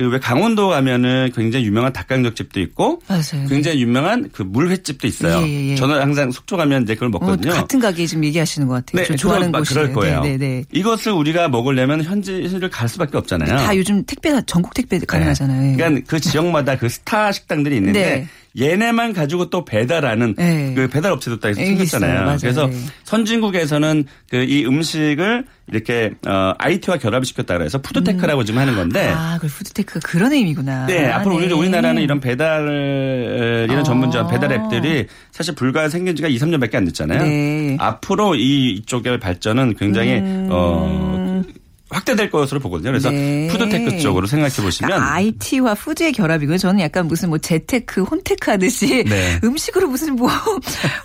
그 0.00 0.10
왜 0.10 0.18
강원도 0.18 0.68
가면은 0.68 1.30
굉장히 1.34 1.66
유명한 1.66 1.92
닭강정집도 1.92 2.58
있고 2.60 3.00
맞아요. 3.06 3.46
굉장히 3.48 3.82
유명한 3.82 4.30
그 4.32 4.42
물회집도 4.42 5.06
있어요. 5.06 5.46
예, 5.46 5.48
예, 5.48 5.70
예. 5.72 5.74
저는 5.76 6.00
항상 6.00 6.30
속초 6.30 6.56
가면 6.56 6.84
이제 6.84 6.94
그걸 6.94 7.08
어, 7.08 7.10
먹거든요. 7.10 7.52
같은 7.52 7.78
가게 7.80 8.06
지금 8.06 8.24
얘기하시는 8.24 8.66
것 8.66 8.84
같아요. 8.86 9.06
저 9.06 9.14
좋아하는 9.16 9.52
곳이에요. 9.52 9.64
그럴 9.82 9.92
거예요. 9.94 10.20
네, 10.22 10.36
네, 10.36 10.38
네. 10.38 10.64
이것을 10.72 11.12
우리가 11.12 11.48
먹으려면 11.48 12.02
현지를 12.02 12.70
갈 12.70 12.88
수밖에 12.88 13.18
없잖아요. 13.18 13.56
다 13.58 13.76
요즘 13.76 14.02
택배 14.04 14.30
다 14.30 14.40
전국 14.46 14.74
택배 14.74 14.98
가능하잖아요. 14.98 15.62
네. 15.72 15.76
그러니까 15.76 16.06
그 16.08 16.18
지역마다 16.18 16.76
그 16.78 16.88
스타 16.88 17.30
식당들이 17.30 17.76
있는데 17.76 18.26
얘네만 18.58 19.12
가지고 19.12 19.48
또 19.48 19.64
배달하는 19.64 20.34
네. 20.36 20.72
그 20.74 20.88
배달 20.88 21.12
업체도 21.12 21.38
딱 21.38 21.52
네, 21.52 21.66
생겼잖아요. 21.66 22.38
그래서 22.40 22.66
네. 22.66 22.76
선진국에서는 23.04 24.06
그 24.28 24.40
이 24.40 24.64
음식을 24.64 25.44
이렇게 25.68 26.12
어 26.26 26.52
IT와 26.58 26.96
결합을 26.96 27.24
시켰다 27.24 27.56
그래서 27.58 27.80
푸드테크라고 27.80 28.42
지금 28.44 28.58
하는 28.58 28.74
건데 28.74 29.12
아, 29.14 29.38
그 29.40 29.46
푸드테크 29.46 29.89
가 29.92 30.00
그런 30.02 30.32
의미구나. 30.32 30.86
네, 30.86 31.06
앞으로 31.10 31.38
네. 31.38 31.46
우리 31.46 31.54
우리나라는 31.54 32.02
이런 32.02 32.20
배달 32.20 33.66
이런 33.68 33.80
어. 33.80 33.82
전문점 33.82 34.28
배달 34.28 34.52
앱들이 34.52 35.06
사실 35.32 35.54
불과 35.54 35.88
생긴 35.88 36.16
지가 36.16 36.28
2, 36.28 36.36
3년밖에 36.38 36.76
안 36.76 36.84
됐잖아요. 36.84 37.22
네. 37.22 37.76
앞으로 37.78 38.34
이 38.34 38.70
이쪽의 38.72 39.18
발전은 39.20 39.74
굉장히 39.74 40.22
어 40.50 41.19
확대될 41.90 42.30
것으로 42.30 42.60
보거든요. 42.60 42.90
그래서 42.90 43.10
음. 43.10 43.14
네. 43.14 43.48
푸드테크 43.48 43.98
쪽으로 43.98 44.26
생각해 44.26 44.54
보시면 44.54 44.90
그러니까 44.90 45.12
IT와 45.14 45.74
푸드의 45.74 46.12
결합이고요. 46.12 46.58
저는 46.58 46.80
약간 46.80 47.06
무슨 47.06 47.28
뭐 47.28 47.38
재테크, 47.38 48.02
혼테크 48.02 48.50
하듯이 48.50 49.04
네. 49.08 49.40
음식으로 49.42 49.88
무슨 49.88 50.14
뭐, 50.16 50.30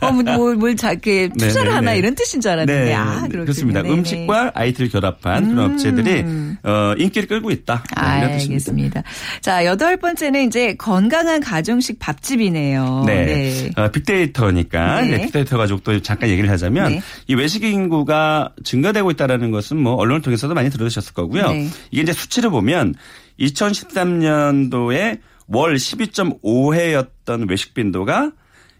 어, 0.01 0.11
뭐, 0.11 0.23
뭐, 0.23 0.53
뭘 0.53 0.75
자, 0.75 0.93
그 0.95 1.29
투자를 1.37 1.65
네, 1.65 1.69
네, 1.69 1.75
하나 1.75 1.91
네. 1.91 1.97
이런 1.97 2.15
뜻인 2.15 2.39
줄 2.39 2.51
알았는데. 2.51 2.93
아. 2.93 3.27
그렇습니다. 3.27 3.81
음식과 3.81 4.51
IT를 4.53 4.89
결합한 4.89 5.49
그런 5.49 5.73
업체들이 5.73 6.23
어, 6.63 6.93
인기를 6.97 7.27
끌고 7.27 7.51
있다. 7.51 7.83
네, 7.95 8.17
이런. 8.17 8.31
알겠습니다. 8.31 9.03
자, 9.41 9.65
여덟 9.65 9.97
번째는 9.97 10.47
이제 10.47 10.75
건강한 10.75 11.41
가정식 11.41 11.99
밥집이네요. 11.99 13.03
네. 13.07 13.71
어, 13.75 13.89
빅데이터니까 13.89 15.01
빅데이터 15.01 15.57
가지고 15.57 15.79
또 15.83 15.99
잠깐 16.01 16.29
얘기를 16.29 16.49
하자면 16.49 16.89
네. 16.89 17.01
이 17.27 17.35
외식 17.35 17.63
인구가 17.63 18.49
증가되고 18.63 19.11
있다라는 19.11 19.51
것은 19.51 19.77
뭐 19.77 19.95
언론을 19.95 20.21
통해서도 20.21 20.53
많이 20.53 20.69
들으셨을 20.77 21.13
거고요. 21.13 21.51
네. 21.51 21.69
이게 21.91 22.01
이제 22.01 22.13
수치를 22.13 22.49
보면 22.49 22.95
2013년도에 23.39 25.19
월 25.47 25.75
12.5회였던 25.75 27.49
외식 27.49 27.73
빈도가 27.73 28.31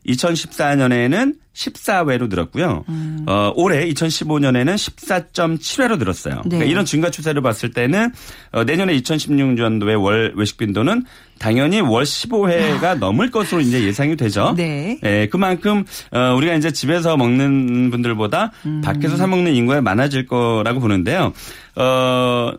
2014년에는 0.08 1.36
14회로 1.56 2.30
늘었고요. 2.30 2.84
음. 2.90 3.26
어, 3.28 3.52
올해 3.56 3.88
2015년에는 3.90 4.76
14.7회로 4.76 5.98
늘었어요. 5.98 6.36
네. 6.44 6.50
그러니까 6.50 6.66
이런 6.66 6.86
증가 6.86 7.10
추세를 7.10 7.42
봤을 7.42 7.72
때는 7.72 8.12
어, 8.52 8.64
내년에 8.66 8.96
2016년도에 8.98 10.02
월 10.02 10.34
외식 10.36 10.58
빈도는 10.58 11.06
당연히 11.40 11.80
월 11.80 12.04
15회가 12.04 12.98
넘을 13.00 13.32
것으로 13.32 13.62
이제 13.62 13.84
예상이 13.84 14.16
되죠. 14.18 14.54
네. 14.56 15.00
예, 15.04 15.28
그만큼 15.32 15.86
어, 16.12 16.36
우리가 16.36 16.56
이제 16.56 16.72
집에서 16.72 17.16
먹는 17.16 17.90
분들보다 17.90 18.52
음. 18.66 18.82
밖에서 18.82 19.16
사 19.16 19.28
먹는 19.28 19.54
인구가 19.56 19.82
많아질 19.82 20.28
거라고 20.28 20.82
보는데요. 20.82 21.34
어, 21.76 22.52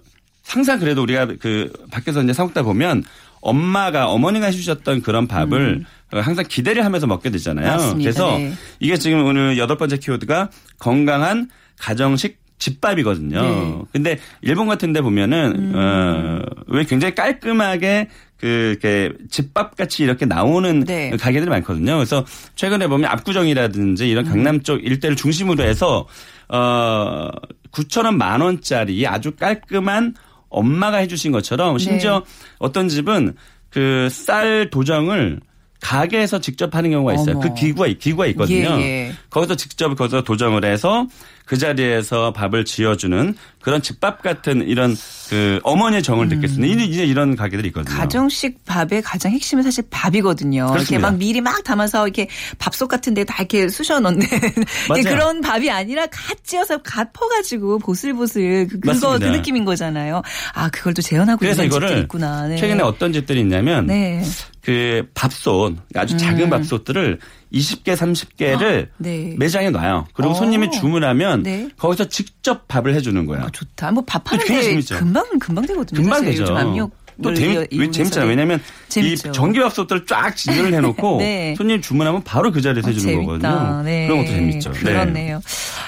항상 0.46 0.78
그래도 0.78 1.02
우리가 1.02 1.26
그 1.40 1.70
밖에서 1.90 2.22
이제 2.22 2.32
사 2.32 2.44
먹다 2.44 2.62
보면 2.62 3.02
엄마가 3.46 4.08
어머니가 4.08 4.46
해주셨던 4.46 5.02
그런 5.02 5.26
밥을 5.26 5.84
어, 6.12 6.18
항상 6.18 6.44
기대를 6.48 6.84
하면서 6.84 7.06
먹게 7.06 7.30
되잖아요. 7.30 7.66
음. 7.66 7.70
맞습니다. 7.72 7.98
그래서 7.98 8.38
네. 8.38 8.52
이게 8.80 8.96
지금 8.96 9.24
오늘 9.24 9.58
여덟 9.58 9.76
번째 9.76 9.96
키워드가 9.98 10.50
건강한 10.78 11.48
가정식 11.78 12.38
집밥이거든요. 12.58 13.42
네. 13.42 13.78
근데 13.92 14.18
일본 14.40 14.66
같은 14.66 14.92
데 14.92 15.02
보면은 15.02 15.74
어, 15.74 16.40
왜 16.68 16.84
굉장히 16.84 17.14
깔끔하게 17.14 18.08
그 18.38 18.46
이렇게 18.46 19.12
집밥 19.30 19.76
같이 19.76 20.02
이렇게 20.02 20.26
나오는 20.26 20.80
네. 20.80 21.10
가게들이 21.10 21.48
많거든요. 21.50 21.96
그래서 21.96 22.24
최근에 22.54 22.86
보면 22.88 23.10
압구정이라든지 23.10 24.08
이런 24.08 24.24
강남 24.24 24.62
쪽 24.62 24.84
일대를 24.84 25.16
중심으로 25.16 25.64
해서 25.64 26.06
어 26.48 27.30
9천 27.72 28.04
원, 28.04 28.18
만 28.18 28.40
원짜리 28.40 29.06
아주 29.06 29.32
깔끔한 29.32 30.14
엄마가 30.48 30.98
해주신 30.98 31.32
것처럼 31.32 31.78
심지어 31.78 32.22
어떤 32.58 32.88
집은 32.88 33.34
그 33.70 34.08
쌀 34.10 34.70
도정을 34.70 35.40
가게에서 35.80 36.40
직접 36.40 36.74
하는 36.74 36.90
경우가 36.90 37.14
있어요. 37.14 37.36
어머. 37.36 37.40
그 37.40 37.54
기구가 37.54 37.88
기구가 37.88 38.26
있거든요. 38.28 38.78
예, 38.80 39.08
예. 39.08 39.12
거기서 39.30 39.56
직접 39.56 39.94
거기서 39.94 40.22
도정을 40.22 40.64
해서 40.64 41.06
그 41.46 41.56
자리에서 41.56 42.32
밥을 42.32 42.64
지어주는 42.64 43.36
그런 43.60 43.80
집밥 43.80 44.20
같은 44.22 44.66
이런 44.66 44.96
그 45.28 45.60
어머니의 45.62 46.02
정을 46.02 46.28
느낄 46.28 46.48
수 46.48 46.60
있는 46.60 46.84
이제 46.86 47.04
이런 47.04 47.36
가게들이 47.36 47.68
있거든요. 47.68 47.94
음. 47.94 47.98
가정식 47.98 48.64
밥의 48.64 49.02
가장 49.02 49.30
핵심은 49.32 49.62
사실 49.62 49.84
밥이거든요. 49.88 50.64
이렇게 50.64 50.72
그렇습니다. 50.72 51.10
막 51.10 51.16
미리 51.16 51.40
막 51.40 51.62
담아서 51.62 52.06
이렇게 52.06 52.28
밥솥 52.58 52.88
같은데 52.88 53.24
다 53.24 53.36
이렇게 53.38 53.68
쑤셔 53.68 54.00
넣는. 54.00 54.26
그런 55.04 55.40
밥이 55.40 55.70
아니라 55.70 56.06
갓 56.06 56.42
찌어서 56.44 56.78
갓 56.82 57.12
퍼가지고 57.12 57.78
보슬보슬 57.78 58.66
그, 58.66 58.80
그거 58.80 58.92
그 58.92 59.06
맞습니다. 59.06 59.30
느낌인 59.30 59.64
거잖아요. 59.64 60.22
아 60.54 60.68
그걸 60.70 60.94
또 60.94 61.02
재현하고 61.02 61.38
그래서 61.38 61.62
있는 61.62 61.78
집들이 61.80 62.00
있구나. 62.00 62.48
네. 62.48 62.56
최근에 62.56 62.82
어떤 62.82 63.12
집들이 63.12 63.40
있냐면 63.40 63.86
네. 63.86 64.22
그 64.66 65.06
밥솥 65.14 65.76
아주 65.94 66.16
작은 66.16 66.42
음. 66.46 66.50
밥솥들을 66.50 67.20
20개 67.54 67.94
30개를 67.96 68.88
네. 68.98 69.32
매장에 69.38 69.70
놔요. 69.70 70.08
그리고 70.12 70.32
어. 70.32 70.34
손님이 70.34 70.72
주문하면 70.72 71.44
네. 71.44 71.68
거기서 71.78 72.06
직접 72.08 72.66
밥을 72.66 72.92
해주는 72.96 73.26
거예요. 73.26 73.44
아, 73.44 73.50
좋다. 73.52 73.92
뭐 73.92 74.02
밥 74.04 74.28
하는데 74.32 74.62
재밌죠. 74.62 74.98
금방 74.98 75.24
금방 75.38 75.64
되거든요. 75.66 76.02
금방 76.02 76.24
되죠. 76.24 76.90
또 77.22 77.32
재미, 77.32 77.64
왜 77.72 77.90
재밌잖아요. 77.92 78.28
왜냐하면 78.28 78.60
재밌죠. 78.88 79.28
이 79.28 79.32
전기밥솥들을 79.32 80.04
쫙 80.06 80.36
진열을 80.36 80.74
해놓고 80.74 81.18
네. 81.22 81.54
손님 81.56 81.80
주문하면 81.80 82.24
바로 82.24 82.50
그 82.50 82.60
자리에서 82.60 82.88
해주는 82.88 83.14
재밌다. 83.14 83.48
거거든요. 83.52 83.82
네. 83.84 84.06
그런 84.08 84.18
것도 84.24 84.30
재밌죠. 84.32 84.72
네. 84.72 84.80
그렇네요. 84.80 85.40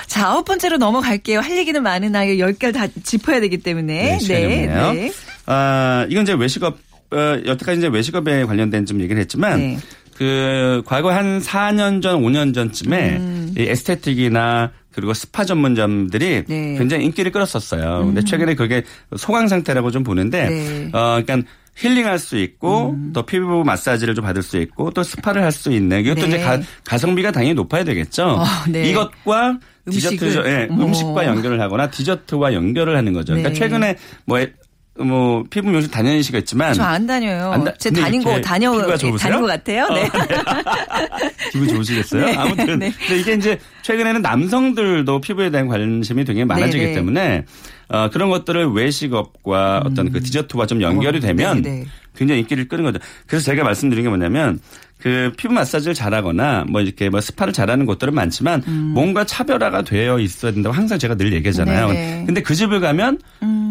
자, 0.06 0.28
아홉 0.28 0.44
번째로 0.44 0.78
넘어갈게요. 0.78 1.40
할 1.40 1.56
얘기는 1.58 1.82
많으나 1.82 2.23
이거 2.23 2.38
열 2.38 2.52
개를 2.54 2.73
다 2.73 2.87
짚어야 3.02 3.40
되기 3.40 3.58
때문에. 3.58 4.18
네, 4.18 4.62
없네요. 4.66 4.92
네. 4.92 5.12
아, 5.47 6.06
이건 6.08 6.23
이제 6.23 6.32
외식업, 6.32 6.78
어, 7.11 7.41
여태까지 7.47 7.79
이제 7.79 7.88
외식업에 7.88 8.45
관련된 8.45 8.87
좀 8.87 9.00
얘기를 9.00 9.21
했지만, 9.21 9.59
네. 9.59 9.79
그, 10.17 10.83
과거 10.85 11.12
한 11.12 11.41
4년 11.41 12.03
전, 12.03 12.21
5년 12.23 12.53
전쯤에 12.53 13.17
음. 13.19 13.55
이 13.57 13.62
에스테틱이나 13.62 14.73
그리고 14.93 15.15
스파 15.15 15.45
전문점들이 15.45 16.45
네. 16.49 16.77
굉장히 16.77 17.05
인기를 17.05 17.31
끌었었어요. 17.31 18.05
근데 18.07 18.23
최근에 18.23 18.55
그게 18.57 18.83
소강 19.17 19.47
상태라고 19.47 19.91
좀 19.93 20.03
보는데, 20.03 20.49
네. 20.49 20.88
어, 20.93 21.23
그러니까 21.25 21.49
힐링할 21.77 22.19
수 22.19 22.37
있고 22.37 22.97
또 23.12 23.25
피부 23.25 23.62
마사지를 23.65 24.17
좀 24.17 24.25
받을 24.25 24.43
수 24.43 24.57
있고 24.59 24.91
또 24.91 25.05
스파를 25.05 25.45
할 25.45 25.53
수 25.53 25.71
있는 25.71 26.00
이것도 26.00 26.23
네. 26.23 26.27
이제 26.27 26.38
가, 26.41 26.59
가성비가 26.85 27.31
당연히 27.31 27.55
높아야 27.55 27.85
되겠죠. 27.85 28.25
어, 28.25 28.45
네. 28.69 28.91
이것과? 28.91 29.59
디저트, 29.88 30.43
예, 30.47 30.67
어머. 30.69 30.87
음식과 30.87 31.25
연결을 31.27 31.61
하거나 31.61 31.88
디저트와 31.88 32.53
연결을 32.53 32.97
하는 32.97 33.12
거죠. 33.12 33.35
네. 33.35 33.43
그러니까 33.43 33.59
최근에 33.59 33.97
뭐, 34.25 34.41
에- 34.41 34.53
뭐 35.00 35.45
피부 35.50 35.69
미용실 35.69 35.90
다니시겠지만 35.90 36.75
저 36.75 36.83
안 36.83 37.07
다녀요. 37.07 37.52
안 37.52 37.64
다- 37.64 37.73
제 37.78 37.90
다닌 37.90 38.23
거 38.23 38.31
이렇게 38.33 38.43
다녀 38.43 38.73
좋으세요? 38.97 39.17
다닌 39.17 39.40
것 39.40 39.47
같아요. 39.47 39.88
네. 39.88 40.09
기분 41.52 41.69
좋으시겠어요? 41.69 42.25
네. 42.26 42.35
아무튼 42.37 42.78
네. 42.78 42.93
근데 43.07 43.19
이게 43.21 43.33
이제 43.35 43.59
최근에는 43.83 44.23
남성들도 44.23 45.21
피부에 45.21 45.50
대한 45.50 45.69
관심이 45.69 46.25
굉장히 46.25 46.45
많아지기 46.45 46.78
네, 46.83 46.88
네. 46.90 46.95
때문에 46.95 47.45
어, 47.88 48.11
그런 48.11 48.28
것들을 48.30 48.73
외식업과 48.73 49.83
어떤 49.85 50.12
그 50.12 50.21
디저트와 50.23 50.66
좀 50.66 50.83
연결이 50.83 51.18
어, 51.18 51.21
되면 51.21 51.62
네, 51.62 51.71
네. 51.71 51.87
굉장히 52.14 52.40
인기를 52.40 52.68
끄는 52.68 52.85
거죠. 52.85 52.99
그래서 53.26 53.45
제가 53.47 53.64
말씀드린 53.64 54.04
게 54.04 54.09
뭐냐면 54.09 54.61
그 54.99 55.33
피부 55.37 55.54
마사지를 55.54 55.95
잘하거나 55.95 56.64
뭐 56.68 56.80
이렇게 56.80 57.09
뭐 57.09 57.21
스파를 57.21 57.52
잘하는 57.52 57.87
곳들은 57.87 58.12
많지만 58.14 58.64
뭔가 58.92 59.25
차별화가 59.25 59.83
되어 59.83 60.18
있어야 60.18 60.52
된다고 60.52 60.75
항상 60.75 60.99
제가 60.99 61.14
늘 61.14 61.33
얘기하잖아요. 61.33 61.87
음. 61.87 61.92
네네. 61.92 62.21
음. 62.21 62.26
근데 62.26 62.42
그 62.42 62.54
집을 62.54 62.80
가면 62.80 63.18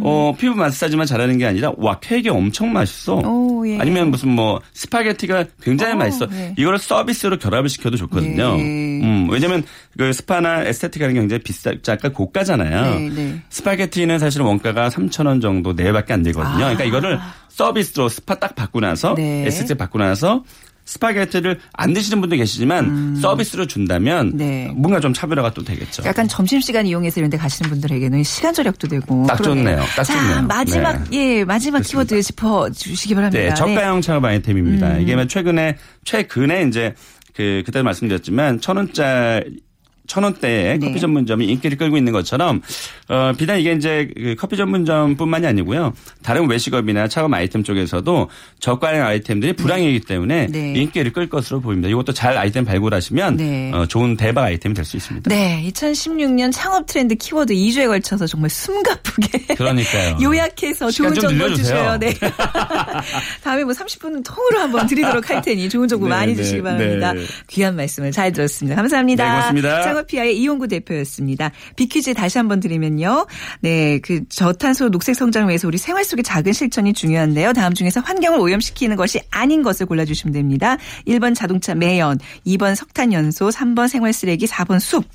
어 0.03 0.33
피부 0.38 0.55
마사지만 0.55 1.05
잘하는 1.05 1.38
게 1.38 1.45
아니라 1.45 1.74
와 1.77 2.00
케이크 2.00 2.29
엄청 2.29 2.71
맛있어. 2.71 3.17
오, 3.17 3.56
예. 3.67 3.77
아니면 3.79 4.12
무슨 4.12 4.29
뭐 4.29 4.62
스파게티가 4.74 5.45
굉장히 5.62 5.93
어, 5.93 5.95
맛있어. 5.95 6.27
네. 6.27 6.53
이거를 6.57 6.79
서비스로 6.79 7.38
결합을 7.38 7.69
시켜도 7.69 7.97
좋거든요. 7.97 8.55
네. 8.55 8.62
음, 8.62 9.27
왜냐면 9.29 9.63
그 9.97 10.13
스파나 10.13 10.63
에스테틱 10.63 11.01
하는 11.01 11.13
게 11.13 11.19
굉장히 11.19 11.43
비싸, 11.43 11.74
약간 11.88 12.13
고가잖아요. 12.13 13.00
네, 13.00 13.09
네. 13.09 13.41
스파게티는 13.50 14.19
사실 14.19 14.41
원가가 14.41 14.89
3,000원 14.89 15.41
정도 15.41 15.74
내외밖에 15.74 16.13
안 16.13 16.24
되거든요. 16.24 16.53
아. 16.53 16.57
그러니까 16.57 16.83
이거를 16.83 17.19
서비스로 17.50 18.07
스파 18.09 18.36
딱 18.36 18.55
받고 18.55 18.79
나서 18.79 19.15
네. 19.15 19.45
에스테틱 19.47 19.77
받고 19.77 19.97
나서 20.00 20.43
스파게티를 20.88 21.60
안 21.74 21.94
드시는 21.94 22.22
분도 22.22 22.38
계시지만 22.38 23.17
서비스로 23.22 23.67
준다면 23.67 24.27
음. 24.27 24.38
네. 24.38 24.72
뭔가 24.74 25.01
좀 25.01 25.13
차별화가 25.13 25.53
또 25.53 25.63
되겠죠. 25.63 26.03
약간 26.06 26.27
점심시간 26.27 26.88
이용해서 26.88 27.20
이런 27.20 27.29
데 27.29 27.38
가시는 27.38 27.70
분들에게는 27.70 28.24
시간 28.24 28.53
절약도 28.53 28.88
되고. 28.88 29.25
딱. 29.27 29.44
좋네요. 29.44 29.84
딱 29.96 30.03
자, 30.03 30.13
좋네요. 30.13 30.48
마지막, 30.48 31.13
예, 31.13 31.44
마지막 31.44 31.82
키워드 31.82 32.22
짚어 32.22 32.72
주시기 32.72 33.15
바랍니다. 33.15 33.44
네, 33.44 33.53
저가형 33.53 34.01
창업 34.01 34.24
아이템입니다. 34.25 34.96
음. 34.96 35.01
이게 35.01 35.15
뭐 35.15 35.27
최근에 35.27 35.77
최근에 36.06 36.63
이제 36.63 36.96
그 37.36 37.63
그때 37.65 37.82
말씀드렸지만 37.84 38.62
천 38.62 38.77
원짜리 38.77 39.60
천 40.07 40.23
원대의 40.23 40.79
네. 40.79 40.87
커피 40.87 40.99
전문점이 40.99 41.45
인기를 41.45 41.77
끌고 41.77 41.97
있는 41.97 42.11
것처럼 42.11 42.61
어 43.07 43.33
비단 43.37 43.59
이게 43.59 43.73
이제 43.73 44.09
그 44.15 44.35
커피 44.37 44.57
전문점뿐만이 44.57 45.45
아니고요 45.45 45.93
다른 46.23 46.49
외식업이나 46.49 47.07
차업 47.07 47.31
아이템 47.33 47.63
쪽에서도 47.63 48.29
저가형 48.59 49.05
아이템들이 49.05 49.53
불황이기 49.53 49.99
때문에 50.01 50.47
네. 50.47 50.73
인기를 50.73 51.13
끌 51.13 51.29
것으로 51.29 51.61
보입니다. 51.61 51.89
이것도 51.89 52.13
잘 52.13 52.35
아이템 52.37 52.65
발굴하시면 52.65 53.38
네. 53.38 53.71
어, 53.73 53.86
좋은 53.86 54.17
대박 54.17 54.45
아이템이 54.45 54.73
될 54.73 54.88
수 54.88 54.97
있습니다. 54.97 55.29
네, 55.29 55.63
2016년 55.67 56.51
창업 56.51 56.88
트렌드 56.88 57.13
키워드 57.15 57.53
2주에 57.53 57.88
걸쳐서 57.88 58.25
정말 58.25 58.49
숨가쁘게 58.49 59.55
그러니까요. 59.55 60.17
요약해서 60.23 60.89
좋은 60.89 61.13
좀 61.13 61.23
정보 61.29 61.43
늘려주세요. 61.45 61.77
주셔요. 61.77 61.97
네. 61.99 62.13
다음에 63.43 63.63
뭐 63.63 63.73
30분은 63.73 64.23
통으로 64.25 64.60
한번 64.60 64.88
드리도록 64.88 65.29
할 65.29 65.41
테니 65.41 65.69
좋은 65.69 65.88
정보 65.88 66.08
네, 66.08 66.15
많이 66.15 66.34
네, 66.34 66.41
주시기 66.41 66.62
바랍니다. 66.62 67.13
네. 67.13 67.21
귀한 67.47 67.75
말씀을 67.75 68.12
잘 68.12 68.32
들었습니다. 68.32 68.75
감사합니다. 68.75 69.23
네, 69.23 69.29
고맙습니다. 69.29 69.96
창업피아의 69.97 70.38
이용구 70.39 70.67
대표였습니다. 70.67 71.51
비퀴즈 71.75 72.13
다시 72.13 72.38
한번 72.38 72.60
드리면요. 72.60 73.25
네, 73.62 73.99
그 73.99 74.27
저탄소 74.29 74.89
녹색 74.89 75.15
성장을 75.15 75.47
위해서 75.47 75.67
우리 75.67 75.77
생활 75.77 76.03
속의 76.03 76.23
작은 76.23 76.53
실천이 76.53 76.93
중요한데요. 76.93 77.53
다음 77.53 77.73
중에서 77.73 78.01
환경을 78.01 78.39
오염시키는 78.39 78.95
것이 78.95 79.19
아닌 79.31 79.63
것을 79.63 79.86
골라주시면 79.86 80.33
됩니다. 80.33 80.77
1번 81.07 81.33
자동차 81.33 81.73
매연, 81.73 82.19
2번 82.45 82.75
석탄 82.75 83.13
연소, 83.13 83.49
3번 83.49 83.88
생활 83.88 84.13
쓰레기, 84.13 84.45
4번 84.45 84.79
숲. 84.79 85.05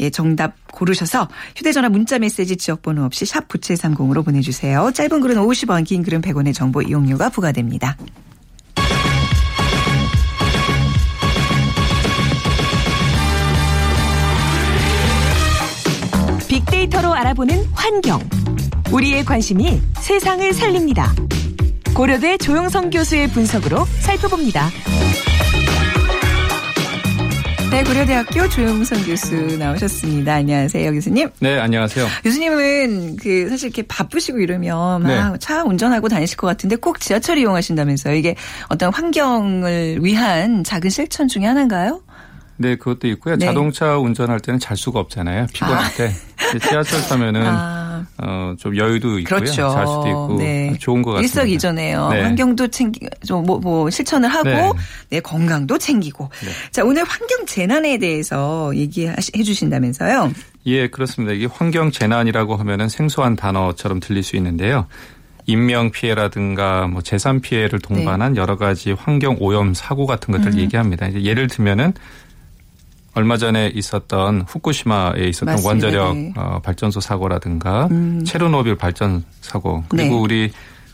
예, 0.00 0.10
정답 0.10 0.54
고르셔서 0.72 1.28
휴대전화 1.56 1.88
문자 1.88 2.18
메시지 2.18 2.56
지역번호 2.56 3.04
없이 3.04 3.26
샵 3.26 3.48
9730으로 3.48 4.24
보내주세요. 4.24 4.90
짧은 4.94 5.20
글은 5.20 5.36
50원, 5.36 5.84
긴 5.84 6.02
글은 6.02 6.20
100원의 6.22 6.54
정보 6.54 6.82
이용료가 6.82 7.30
부과됩니다. 7.30 7.96
빅데이터로 16.70 17.12
알아보는 17.12 17.64
환경. 17.72 18.20
우리의 18.92 19.24
관심이 19.24 19.80
세상을 20.00 20.52
살립니다. 20.52 21.12
고려대 21.94 22.36
조영성 22.38 22.90
교수의 22.90 23.28
분석으로 23.28 23.84
살펴봅니다. 24.00 24.68
네, 27.70 27.84
고려대학교 27.84 28.48
조영선 28.48 29.04
교수 29.04 29.34
나오셨습니다. 29.58 30.34
안녕하세요, 30.34 30.92
교수님. 30.92 31.28
네, 31.40 31.58
안녕하세요. 31.58 32.06
교수님은 32.24 33.16
그 33.16 33.48
사실 33.48 33.66
이렇게 33.66 33.82
바쁘시고 33.82 34.38
이러면 34.38 35.02
네. 35.04 35.16
막차 35.20 35.64
운전하고 35.64 36.08
다니실 36.08 36.36
것 36.36 36.46
같은데 36.46 36.76
꼭 36.76 37.00
지하철 37.00 37.38
이용하신다면서요. 37.38 38.14
이게 38.14 38.34
어떤 38.68 38.92
환경을 38.92 39.98
위한 40.02 40.64
작은 40.64 40.90
실천 40.90 41.28
중에 41.28 41.44
하나인가요? 41.46 42.02
네, 42.60 42.76
그것도 42.76 43.08
있고요. 43.08 43.36
네. 43.36 43.46
자동차 43.46 43.96
운전할 43.96 44.38
때는 44.38 44.60
잘 44.60 44.76
수가 44.76 45.00
없잖아요. 45.00 45.46
피곤할 45.54 45.94
때. 45.96 46.12
근데 46.36 46.68
지하철 46.68 47.00
타면은 47.08 47.42
아. 47.46 48.06
어, 48.18 48.54
좀 48.58 48.76
여유도 48.76 49.18
있고요. 49.20 49.40
그렇죠. 49.40 49.70
잘 49.70 49.86
수도 49.86 50.08
있고 50.08 50.36
네. 50.38 50.76
좋은 50.78 51.00
것 51.00 51.12
같습니다. 51.12 51.40
일석이조네요. 51.40 52.08
네. 52.10 52.20
환경도 52.20 52.68
챙기, 52.68 53.00
좀 53.26 53.46
뭐, 53.46 53.58
뭐 53.58 53.88
실천을 53.88 54.28
하고 54.28 54.50
네. 54.50 54.70
내 55.08 55.20
건강도 55.20 55.78
챙기고. 55.78 56.28
자 56.70 56.84
오늘 56.84 57.02
환경 57.04 57.46
재난에 57.46 57.96
대해서 57.96 58.70
얘기해 58.76 59.16
주신다면서요. 59.42 60.30
예, 60.66 60.88
그렇습니다. 60.88 61.32
이게 61.32 61.46
환경 61.50 61.90
재난이라고 61.90 62.56
하면은 62.56 62.90
생소한 62.90 63.36
단어처럼 63.36 64.00
들릴 64.00 64.22
수 64.22 64.36
있는데요. 64.36 64.86
인명 65.46 65.90
피해라든가 65.90 66.86
뭐 66.88 67.00
재산 67.00 67.40
피해를 67.40 67.78
동반한 67.78 68.34
네. 68.34 68.40
여러 68.40 68.56
가지 68.56 68.92
환경 68.92 69.38
오염 69.40 69.72
사고 69.72 70.04
같은 70.04 70.32
것들 70.32 70.48
을 70.48 70.52
음. 70.52 70.58
얘기합니다. 70.58 71.10
예를 71.14 71.46
들면은 71.46 71.94
얼마 73.14 73.36
전에 73.36 73.72
있었던 73.74 74.44
후쿠시마에 74.46 75.24
있었던 75.28 75.54
맞습니다. 75.54 75.68
원자력 75.68 76.16
네. 76.16 76.32
어, 76.36 76.60
발전소 76.62 77.00
사고라든가 77.00 77.88
음. 77.90 78.24
체르노빌 78.24 78.76
발전 78.76 79.24
사고 79.40 79.84
그리고 79.88 80.14
네. 80.14 80.20
우리 80.20 80.52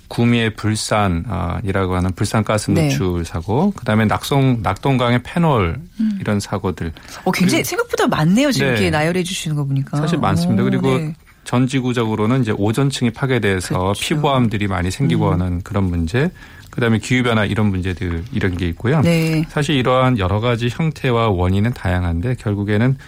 구미의 0.09 0.55
불산이라고 0.55 1.97
하는 1.97 2.13
불산가스 2.13 2.71
네. 2.71 2.89
누출 2.89 3.25
사고 3.25 3.73
그다음에 3.73 4.05
낙송 4.05 4.61
낙동강의 4.63 5.23
페놀 5.25 5.81
이런 6.21 6.41
사고들 6.41 6.93
어, 7.25 7.31
굉장히 7.33 7.65
생각보다 7.65 8.07
많네요. 8.07 8.53
지금 8.53 8.69
네. 8.69 8.73
이렇게 8.75 8.91
나열해 8.91 9.23
주시는 9.25 9.57
거 9.57 9.65
보니까. 9.65 9.97
사실 9.97 10.19
많습니다. 10.19 10.63
오, 10.63 10.67
그리고 10.67 10.97
네. 10.97 11.15
전 11.47 11.69
지구적으로는 11.69 12.43
이제 12.43 12.53
오존층이 12.53 13.13
파괴돼서 13.13 13.79
그렇죠. 13.79 14.01
피부암들이 14.01 14.67
많이 14.67 14.91
생기고 14.91 15.31
하는 15.31 15.63
그런 15.63 15.85
문제. 15.85 16.31
그다음에 16.71 16.99
기후 16.99 17.23
변화 17.23 17.45
이런 17.47 17.67
문제들 17.67 18.25
이런 18.33 18.57
게 18.57 18.67
있고요. 18.69 19.01
네. 19.01 19.45
사실 19.49 19.77
이러한 19.77 20.19
여러 20.19 20.41
가지 20.41 20.69
형태와 20.71 21.29
원인은 21.29 21.73
다양한데 21.73 22.35
결국에는 22.35 22.99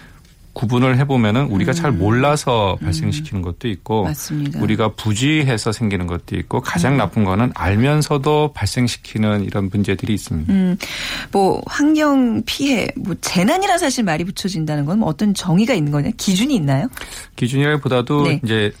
구분을 0.59 0.97
해보면은 0.99 1.45
우리가 1.45 1.71
잘 1.71 1.91
몰라서 1.93 2.77
발생시키는 2.81 3.41
것도 3.41 3.69
있고 3.69 4.01
음. 4.01 4.05
맞습니다. 4.07 4.61
우리가 4.61 4.89
부주의해서 4.95 5.71
생기는 5.71 6.05
것도 6.05 6.35
있고 6.35 6.59
가장 6.59 6.97
나쁜 6.97 7.23
거는 7.23 7.51
알면서도 7.55 8.51
발생시키는 8.53 9.45
이런 9.45 9.69
문제들이 9.71 10.13
있습니다. 10.13 10.51
음, 10.51 10.77
뭐 11.31 11.61
환경 11.65 12.43
피해, 12.45 12.89
뭐 12.97 13.15
재난이라 13.21 13.77
사실 13.77 14.03
말이 14.03 14.23
붙여진다는 14.25 14.85
건 14.85 14.99
뭐 14.99 15.07
어떤 15.07 15.33
정의가 15.33 15.73
있는 15.73 15.93
거냐, 15.93 16.09
기준이 16.17 16.53
있나요? 16.55 16.89
기준이라기보다도 17.37 18.23
네. 18.23 18.41
이제 18.43 18.73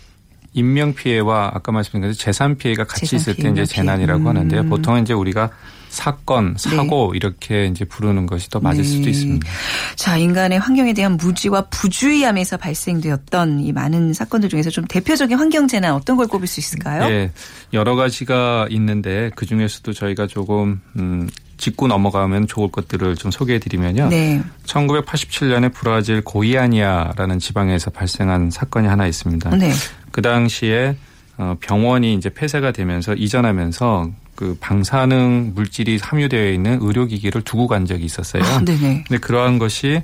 인명 0.53 0.93
피해와 0.93 1.51
아까 1.53 1.71
말씀드린 1.71 2.01
것처럼 2.01 2.15
재산 2.15 2.57
피해가 2.57 2.85
같이 2.85 3.05
재산 3.05 3.19
있을 3.19 3.35
때 3.35 3.49
이제 3.49 3.65
재난이라고 3.65 4.19
피해. 4.19 4.27
하는데요. 4.27 4.61
음. 4.61 4.69
보통은 4.69 5.03
이제 5.03 5.13
우리가 5.13 5.51
사건, 5.89 6.55
사고 6.57 7.13
이렇게 7.15 7.65
이제 7.65 7.83
부르는 7.83 8.27
것이 8.27 8.49
더 8.49 8.59
맞을 8.59 8.83
네. 8.83 8.87
수도 8.87 9.09
있습니다. 9.09 9.47
자, 9.95 10.17
인간의 10.17 10.59
환경에 10.59 10.93
대한 10.93 11.17
무지와 11.17 11.61
부주의함에서 11.69 12.57
발생되었던 12.57 13.59
이 13.61 13.71
많은 13.71 14.13
사건들 14.13 14.49
중에서 14.49 14.69
좀 14.69 14.85
대표적인 14.85 15.37
환경 15.37 15.67
재난 15.67 15.93
어떤 15.93 16.15
걸 16.15 16.27
꼽을 16.27 16.47
수 16.47 16.59
있을까요? 16.59 17.11
예, 17.11 17.31
여러 17.73 17.95
가지가 17.95 18.67
있는데 18.69 19.31
그 19.35 19.45
중에서도 19.47 19.91
저희가 19.93 20.27
조금 20.27 20.79
음, 20.95 21.27
짚고 21.59 21.87
넘어가면 21.87 22.47
좋을 22.47 22.71
것들을 22.71 23.15
좀 23.15 23.29
소개해 23.29 23.59
드리면요. 23.59 24.07
네. 24.09 24.41
1987년에 24.65 25.71
브라질 25.73 26.21
고이아니아라는 26.21 27.37
지방에서 27.37 27.91
발생한 27.91 28.49
사건이 28.49 28.87
하나 28.87 29.05
있습니다. 29.05 29.51
네. 29.57 29.71
그 30.11 30.21
당시에 30.21 30.95
어, 31.37 31.55
병원이 31.59 32.15
이제 32.15 32.29
폐쇄가 32.29 32.71
되면서 32.71 33.13
이전하면서 33.13 34.09
그 34.35 34.57
방사능 34.59 35.51
물질이 35.53 35.99
함유되어 36.01 36.51
있는 36.51 36.79
의료기기를 36.81 37.41
두고 37.41 37.67
간 37.67 37.85
적이 37.85 38.05
있었어요. 38.05 38.43
아, 38.43 38.59
네네. 38.63 39.03
근데 39.07 39.17
그러한 39.19 39.59
것이 39.59 40.01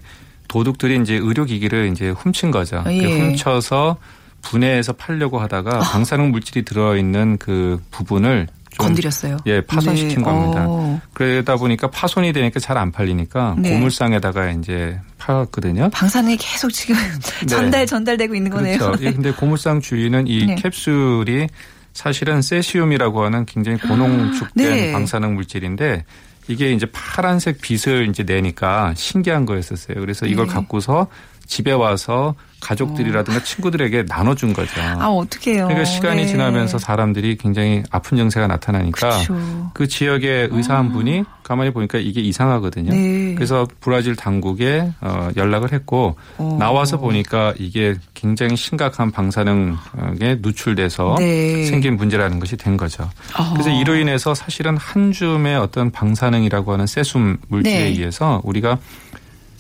도둑들이 0.50 1.02
이제 1.02 1.16
의료기기를 1.16 1.90
이제 1.92 2.10
훔친 2.10 2.52
거죠. 2.52 2.84
아, 2.86 2.92
예. 2.92 3.02
그 3.02 3.08
훔쳐서 3.08 3.98
분해해서 4.42 4.94
팔려고 4.94 5.40
하다가 5.40 5.80
방사능 5.80 6.32
물질이 6.32 6.66
들어있는 6.66 7.38
그 7.38 7.82
부분을 7.92 8.48
좀 8.65 8.65
건드렸어요. 8.78 9.38
예, 9.46 9.62
파손시킨 9.62 10.18
네. 10.18 10.24
겁니다. 10.24 10.66
어, 10.68 11.02
그러다 11.14 11.56
보니까 11.58 11.90
파손이 11.90 12.34
되니까 12.34 12.60
잘 12.60 12.76
안 12.76 12.92
팔리니까 12.92 13.56
네. 13.58 13.70
고물상에다가 13.72 14.52
이제 14.52 15.00
팔았거든요. 15.18 15.90
방사능이 15.92 16.36
계속 16.38 16.72
지금 16.72 16.96
전달 17.48 17.86
전달되고 17.86 18.36
있는 18.36 18.52
거네요. 18.52 18.78
그렇죠. 18.78 19.04
예, 19.06 19.14
근데 19.14 19.32
고물상 19.32 19.80
주위는 19.80 20.28
이 20.28 20.46
네. 20.46 20.56
캡슐이 20.56 21.48
사실은 21.94 22.42
세시움이라고 22.42 23.24
하는 23.24 23.46
굉장히 23.46 23.78
고농축된 23.80 24.70
네. 24.70 24.92
방사능 24.92 25.36
물질인데 25.36 26.04
이게 26.48 26.72
이제 26.74 26.86
파란색 26.92 27.60
빛을 27.62 28.10
이제 28.10 28.24
내니까 28.24 28.94
신기한 28.96 29.46
거였었어요. 29.46 30.00
그래서 30.00 30.26
이걸 30.26 30.48
네. 30.48 30.54
갖고서 30.54 31.08
집에 31.46 31.72
와서 31.72 32.36
가족들이라든가 32.66 33.44
친구들에게 33.44 34.06
나눠준 34.08 34.54
거죠. 34.54 34.82
아, 34.82 35.08
어떡해요. 35.08 35.68
그러니까 35.68 35.86
시간이 35.86 36.24
네. 36.24 36.28
지나면서 36.28 36.80
사람들이 36.80 37.38
굉장히 37.38 37.84
아픈 37.92 38.18
증세가 38.18 38.48
나타나니까 38.48 39.10
그렇죠. 39.10 39.72
그 39.74 39.88
지역의 39.88 40.50
의사 40.52 40.76
한 40.76 40.92
분이 40.92 41.24
가만히 41.44 41.72
보니까 41.72 42.00
이게 42.00 42.22
이상하거든요. 42.22 42.92
네. 42.92 43.36
그래서 43.36 43.68
브라질 43.82 44.16
당국에 44.16 44.92
어, 45.02 45.30
연락을 45.36 45.74
했고 45.74 46.16
어. 46.38 46.58
나와서 46.60 46.98
보니까 46.98 47.54
이게 47.60 47.96
굉장히 48.16 48.56
심각한 48.56 49.12
방사능에 49.12 50.40
누출돼서 50.40 51.18
네. 51.20 51.66
생긴 51.66 51.98
문제라는 51.98 52.40
것이 52.40 52.58
된 52.58 52.78
거죠. 52.78 53.04
어. 53.38 53.52
그래서 53.54 53.70
이로 53.70 53.96
인해서 53.96 54.34
사실은 54.34 54.76
한 54.78 55.12
줌의 55.12 55.56
어떤 55.58 55.92
방사능이라고 55.92 56.74
하는 56.74 56.88
세숨 56.88 57.38
물질에 57.48 57.76
네. 57.76 57.88
의해서 57.90 58.42
우리가 58.44 58.80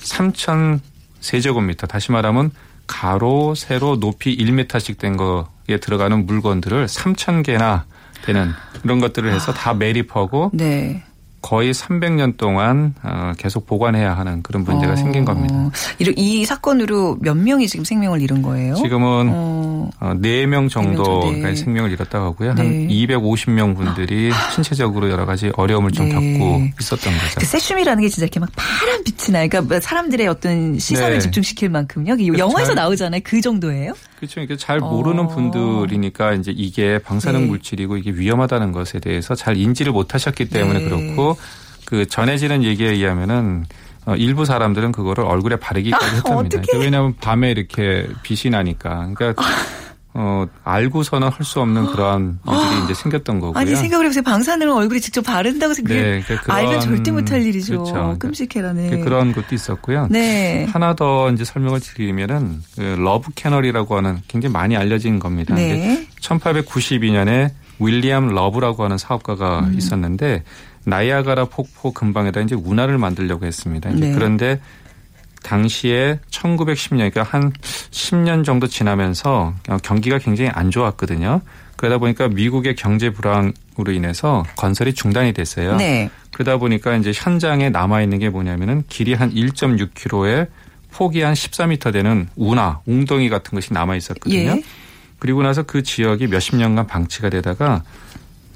3천 0.02 0.80
세제곱미터 1.26 1.88
다시 1.88 2.12
말하면 2.12 2.52
가로 2.86 3.56
세로 3.56 4.00
높이 4.00 4.38
1m씩 4.38 5.00
된 5.00 5.18
거에 5.18 5.80
들어가는 5.82 6.26
물건들을 6.28 6.86
3천 6.86 7.44
개나 7.44 7.86
되는 8.24 8.52
그런 8.84 9.00
것들을 9.00 9.32
해서 9.34 9.52
다 9.52 9.74
매립하고 9.74 10.52
네. 10.54 11.04
거의 11.46 11.74
300년 11.74 12.38
동안 12.38 12.96
어, 13.04 13.32
계속 13.38 13.68
보관해야 13.68 14.18
하는 14.18 14.42
그런 14.42 14.64
문제가 14.64 14.94
어. 14.94 14.96
생긴 14.96 15.26
겁니다. 15.26 15.70
이, 16.00 16.12
이 16.18 16.44
사건으로 16.44 17.20
몇 17.22 17.38
명이 17.38 17.68
지금 17.68 17.86
생명을 17.86 18.20
잃은 18.24 18.42
거예요? 18.42 18.74
지금은 18.74 19.30
어, 19.32 19.90
어, 20.00 20.14
4명 20.16 20.72
정도가 20.72 21.28
정도, 21.28 21.48
네. 21.48 21.56
생명을 21.56 21.92
잃었다고 21.92 22.26
하고요. 22.26 22.56
네. 22.56 22.64
한 22.64 22.88
250명 22.88 23.76
분들이 23.76 24.32
신체적으로 24.56 25.12
여러 25.12 25.28
가지 25.28 25.52
어려움을 25.56 25.92
좀 25.92 26.10
네. 26.10 26.16
겪고 26.16 26.64
있었던 26.82 27.14
거죠. 27.14 27.36
그 27.40 27.46
세슘이라는 27.46 28.02
게 28.02 28.10
진짜 28.10 28.26
이렇게 28.26 28.40
막 28.40 28.50
파란 28.56 29.04
빛이 29.04 29.32
나. 29.32 29.46
그러니까 29.48 29.62
뭐 29.62 29.80
사람들의 29.80 30.28
어떤 30.28 30.80
시선을 30.80 31.14
네. 31.14 31.20
집중시킬 31.20 31.70
만큼요. 31.70 32.16
이게 32.16 32.26
그래서 32.32 32.40
영화에서 32.40 32.74
잘- 32.74 32.76
나오잖아요. 32.76 33.22
그 33.24 33.40
정도예요? 33.40 33.94
그렇죠. 34.26 34.42
이게 34.42 34.58
잘 34.58 34.80
모르는 34.80 35.26
어. 35.26 35.28
분들이니까 35.28 36.34
이제 36.34 36.52
이게 36.56 36.98
방사능 37.00 37.42
네. 37.42 37.48
물질이고 37.48 37.98
이게 37.98 38.12
위험하다는 38.12 38.72
것에 38.72 39.00
대해서 39.00 39.36
잘 39.36 39.58
인지를 39.58 39.92
못 39.92 40.14
하셨기 40.14 40.50
때문에 40.50 40.80
네. 40.80 40.86
그렇고 40.86 41.38
그 41.86 42.08
전해지는 42.08 42.64
얘기에 42.64 42.92
의하면은 42.92 43.66
어, 44.06 44.16
일부 44.16 44.46
사람들은 44.46 44.92
그거를 44.92 45.24
얼굴에 45.24 45.56
바르기까지 45.56 46.06
아, 46.06 46.08
했답니다. 46.10 46.36
어떡해. 46.36 46.66
그러니까 46.68 46.78
왜냐하면 46.80 47.16
밤에 47.20 47.52
이렇게 47.52 48.08
빛이 48.24 48.52
나니까. 48.52 49.12
그러니까 49.16 49.36
어, 50.18 50.46
알고서는 50.64 51.28
할 51.28 51.44
수 51.46 51.60
없는 51.60 51.88
그러한 51.88 52.40
일들이 52.48 52.84
이제 52.86 52.94
생겼던 52.94 53.40
거고요. 53.42 53.60
아니 53.60 53.76
생각을 53.76 54.06
해보세요. 54.06 54.24
방사능을 54.24 54.72
얼굴에 54.74 55.00
직접 55.00 55.22
바른다고 55.24 55.72
해서 55.72 55.82
그게 55.84 56.02
네, 56.02 56.22
그런- 56.22 56.58
알면 56.58 56.80
절대 56.80 57.12
못할 57.12 57.42
일이죠. 57.44 57.84
그렇죠. 57.84 58.16
끔찍해라네. 58.20 58.90
그- 58.92 59.04
그런 59.04 59.34
것도 59.34 59.54
있었고요. 59.54 60.08
네. 60.10 60.66
하나 60.72 60.96
더 60.96 61.30
이제 61.32 61.44
설명을 61.44 61.82
드리면은 61.82 62.62
그 62.76 62.82
러브 62.98 63.32
캐널이라고 63.36 63.98
하는 63.98 64.22
굉장히 64.30 64.54
많이 64.54 64.78
알려진 64.78 65.20
겁니다. 65.20 65.54
네. 65.54 66.08
1892년에 66.22 67.52
윌리엄 67.80 68.30
러브라고 68.30 68.86
하는 68.86 68.98
사업가가 68.98 69.60
음. 69.68 69.74
있었는데 69.78 70.44
나이아가라 70.86 71.46
폭포 71.46 71.92
근방에다 71.92 72.40
이제 72.42 72.56
운하를 72.56 72.98
만들려고 72.98 73.46
했습니다. 73.46 73.90
네. 73.90 74.14
그런데 74.14 74.62
당시에 75.46 76.20
1910년 76.32 77.12
그러니까 77.12 77.24
한 77.24 77.54
10년 77.92 78.44
정도 78.44 78.68
지나면서 78.68 79.54
어, 79.70 79.78
경기가 79.84 80.18
굉장히 80.18 80.50
안 80.50 80.72
좋았거든요. 80.72 81.42
그러다 81.78 82.00
보니까 82.00 82.28
미국의 82.28 82.76
경제 82.76 83.12
불황으로 83.12 83.92
인해서 83.94 84.44
건설이 84.56 84.94
중단이 84.94 85.34
됐어요. 85.34 85.76
네. 85.76 86.10
그러다 86.34 86.58
보니까 86.58 86.96
이제 86.96 87.12
현장에 87.14 87.70
남아 87.70 88.02
있는 88.02 88.20
게 88.20 88.30
뭐냐면은 88.30 88.84
길이 88.90 89.14
한 89.14 89.34
1.6km에 89.34 90.48
폭이 90.92 91.22
한 91.22 91.34
14m 91.34 91.94
되는 91.94 92.28
운하, 92.36 92.80
웅덩이 92.86 93.30
같은 93.30 93.56
것이 93.56 93.74
남아 93.74 93.98
있었거든요. 93.98 94.52
예. 94.52 94.64
그리고 95.20 95.44
나서 95.44 95.64
그 95.64 95.84
지역이 95.84 96.28
몇십 96.28 96.56
년간 96.56 96.88
방치가 96.88 97.30
되다가 97.30 97.84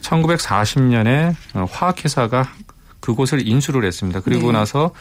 1940년에 0.02 1.36
어, 1.54 1.66
화학회사가 1.70 2.52
그곳을 3.00 3.48
인수를 3.48 3.86
했습니다. 3.86 4.22
그리고 4.22 4.52
네. 4.52 4.60
나서 4.60 4.92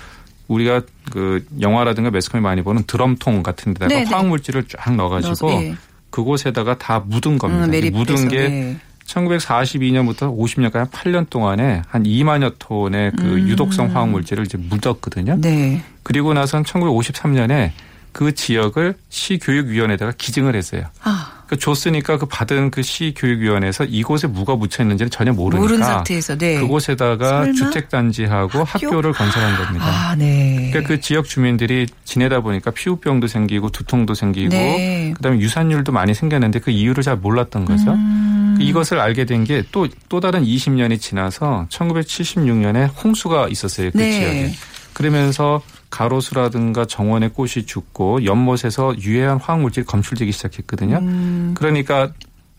우리가 0.48 0.82
그 1.10 1.46
영화라든가 1.60 2.10
매스컴에 2.10 2.40
많이 2.40 2.62
보는 2.62 2.84
드럼통 2.86 3.42
같은 3.42 3.74
데다가 3.74 3.94
네, 3.94 4.04
네. 4.04 4.10
화학 4.10 4.26
물질을 4.26 4.64
쫙 4.66 4.94
넣어가지고 4.96 5.50
넣어서, 5.50 5.62
예. 5.62 5.76
그곳에다가 6.10 6.78
다 6.78 7.00
묻은 7.00 7.38
겁니다. 7.38 7.64
음, 7.66 7.92
묻은 7.92 8.28
게 8.28 8.48
네. 8.48 8.76
1942년부터 9.06 10.36
50년까지 10.36 10.90
8년 10.90 11.28
동안에 11.30 11.82
한 11.88 12.02
2만여 12.02 12.54
톤의 12.58 13.12
그 13.18 13.40
유독성 13.40 13.94
화학 13.94 14.10
물질을 14.10 14.44
이제 14.44 14.58
묻었거든요. 14.58 15.34
음. 15.34 15.40
네. 15.40 15.82
그리고 16.02 16.34
나선 16.34 16.62
1953년에 16.62 17.70
그 18.12 18.34
지역을 18.34 18.94
시교육위원회에다가 19.08 20.12
기증을 20.16 20.54
했어요. 20.56 20.84
아, 21.02 21.37
그 21.48 21.56
줬으니까 21.56 22.18
그 22.18 22.26
받은 22.26 22.70
그 22.70 22.82
시교육위원회에서 22.82 23.84
이곳에 23.84 24.26
뭐가 24.26 24.54
묻혀 24.54 24.82
있는지는 24.82 25.10
전혀 25.10 25.32
모르니까 25.32 25.62
모르는 25.66 25.84
상태에서 25.84 26.36
네. 26.36 26.60
그곳에다가 26.60 27.44
설마? 27.44 27.52
주택단지하고 27.54 28.64
학교? 28.64 28.86
학교? 28.86 29.00
를 29.00 29.12
건설한 29.12 29.56
겁니다. 29.56 29.86
아, 29.86 30.14
네. 30.14 30.68
그러니까 30.70 30.86
그 30.86 31.00
지역 31.00 31.24
주민들이 31.26 31.86
지내다 32.04 32.40
보니까 32.40 32.70
피부병도 32.70 33.26
생기고 33.28 33.70
두통도 33.70 34.12
생기고 34.14 34.50
네. 34.50 35.12
그다음에 35.16 35.38
유산율도 35.40 35.90
많이 35.90 36.12
생겼는데 36.14 36.58
그 36.60 36.70
이유를 36.70 37.02
잘 37.02 37.16
몰랐던 37.16 37.64
거죠. 37.64 37.92
음. 37.92 38.56
이것을 38.60 38.98
알게 39.00 39.24
된 39.24 39.44
게 39.44 39.62
또 39.72 39.86
또 40.08 40.20
다른 40.20 40.44
20년이 40.44 41.00
지나서 41.00 41.66
1976년에 41.70 42.90
홍수가 43.02 43.48
있었어요. 43.48 43.90
그 43.92 43.98
네. 43.98 44.10
지역에. 44.12 44.52
그러면서 44.92 45.62
가로수라든가 45.90 46.84
정원의 46.84 47.30
꽃이 47.30 47.66
죽고 47.66 48.24
연못에서 48.24 48.94
유해한 49.00 49.38
화학물질이 49.38 49.86
검출되기 49.86 50.32
시작했거든요. 50.32 50.98
음. 50.98 51.54
그러니까 51.56 52.12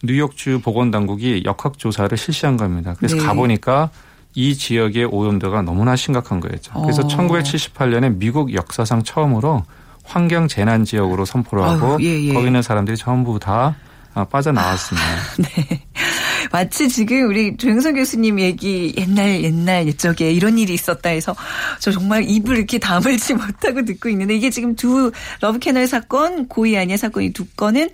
뉴욕주 0.04 0.62
보건당국이 0.64 1.44
역학조사를 1.46 2.18
실시한 2.18 2.58
겁니다. 2.58 2.96
그래서 2.98 3.18
네. 3.18 3.24
가보니까 3.24 3.90
이 4.36 4.56
지역의 4.56 5.06
오염도가 5.06 5.64
너무나 5.64 5.96
심각한 5.96 6.40
거였죠. 6.40 6.74
그래서 6.82 7.02
어. 7.02 7.08
1978년에 7.08 8.18
미국 8.18 8.54
역사상 8.54 9.04
처음으로 9.04 9.64
환경 10.04 10.48
재난 10.48 10.86
지역으로 10.86 11.26
선포를 11.26 11.64
하고 11.64 11.98
아유, 11.98 11.98
예, 12.02 12.30
예. 12.30 12.34
거기 12.34 12.48
있는 12.48 12.62
사람들이 12.62 12.98
전부 12.98 13.40
다 13.40 13.76
아, 14.14 14.26
빠져나왔습니다. 14.26 15.08
네. 15.40 15.86
마치 16.52 16.90
지금 16.90 17.28
우리 17.30 17.58
조영선 17.58 17.96
교수님 17.96 18.40
얘기 18.40 18.94
옛날 18.98 19.44
옛날 19.44 19.88
옛적에 19.88 20.32
이런 20.32 20.58
일이 20.58 20.74
있었다 20.74 21.10
해서 21.10 21.36
저 21.80 21.92
정말 21.92 22.24
입을 22.28 22.58
이렇게 22.58 22.78
다물지 22.78 23.34
못하고 23.36 23.86
듣고 23.86 24.10
있는데 24.10 24.36
이게 24.36 24.50
지금 24.50 24.76
두 24.76 25.12
러브캐널 25.42 25.88
사건 25.88 26.48
고의 26.48 26.78
아니야 26.78 26.98
사건 26.98 27.24
이 27.24 27.34
두 27.40 27.46
건은 27.56 27.90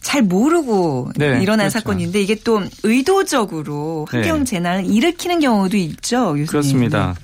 잘 0.00 0.22
모르고 0.22 1.12
네, 1.16 1.40
일어난 1.42 1.68
그렇죠. 1.68 1.70
사건인데 1.70 2.20
이게 2.20 2.34
또 2.36 2.62
의도적으로 2.82 4.06
환경 4.10 4.38
네. 4.40 4.44
재난을 4.44 4.86
일으키는 4.86 5.40
경우도 5.40 5.76
있죠, 5.76 6.28
교수님. 6.32 6.46
그렇습니다. 6.46 7.14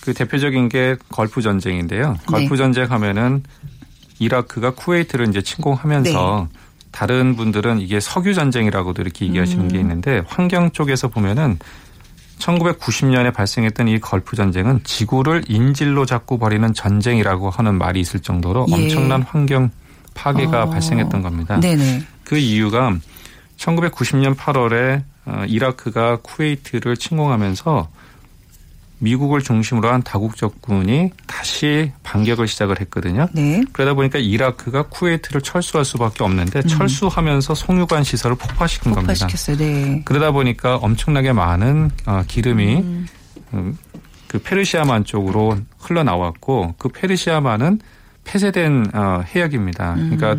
그 0.00 0.12
대표적인 0.14 0.68
게 0.68 0.96
걸프 1.10 1.42
전쟁인데요. 1.42 2.16
걸프 2.26 2.54
네. 2.54 2.56
전쟁 2.56 2.90
하면은 2.90 3.42
이라크가 4.18 4.74
쿠웨이트를 4.74 5.28
이제 5.28 5.42
침공하면서 5.42 6.48
네. 6.52 6.58
다른 6.96 7.36
분들은 7.36 7.82
이게 7.82 8.00
석유 8.00 8.32
전쟁이라고도 8.32 9.02
이렇게 9.02 9.26
얘기하시는 9.26 9.64
음. 9.64 9.68
게 9.68 9.78
있는데 9.80 10.22
환경 10.26 10.70
쪽에서 10.70 11.08
보면은 11.08 11.58
1990년에 12.38 13.34
발생했던 13.34 13.88
이 13.88 14.00
걸프 14.00 14.34
전쟁은 14.34 14.80
지구를 14.82 15.44
인질로 15.46 16.06
잡고 16.06 16.38
벌이는 16.38 16.72
전쟁이라고 16.72 17.50
하는 17.50 17.76
말이 17.76 18.00
있을 18.00 18.20
정도로 18.20 18.64
예. 18.70 18.72
엄청난 18.72 19.20
환경 19.20 19.70
파괴가 20.14 20.62
어. 20.62 20.70
발생했던 20.70 21.20
겁니다. 21.20 21.60
네네. 21.60 22.02
그 22.24 22.38
이유가 22.38 22.96
1990년 23.58 24.34
8월에 24.34 25.02
어, 25.26 25.44
이라크가 25.46 26.16
쿠웨이트를 26.22 26.96
침공하면서 26.96 27.90
미국을 28.98 29.42
중심으로 29.42 29.90
한 29.90 30.02
다국적군이 30.02 31.10
다시 31.26 31.92
반격을 32.02 32.48
시작을 32.48 32.80
했거든요. 32.80 33.28
네. 33.32 33.62
그러다 33.72 33.94
보니까 33.94 34.18
이라크가 34.18 34.84
쿠웨이트를 34.84 35.42
철수할 35.42 35.84
수밖에 35.84 36.24
없는데 36.24 36.62
철수하면서 36.62 37.54
송유관 37.54 38.04
시설을 38.04 38.36
폭파시킨 38.36 38.92
겁니다. 38.92 39.12
폭파시켰어요. 39.12 39.56
네. 39.58 40.02
그러다 40.04 40.30
보니까 40.30 40.76
엄청나게 40.76 41.32
많은 41.32 41.90
어, 42.06 42.22
기름이 42.26 43.06
음, 43.52 43.78
그 44.28 44.38
페르시아만 44.38 45.04
쪽으로 45.04 45.58
흘러나왔고 45.78 46.74
그 46.78 46.88
페르시아만은 46.88 47.80
폐쇄된 48.24 48.90
어, 48.94 49.22
해역입니다. 49.34 49.94
그러니까 49.94 50.36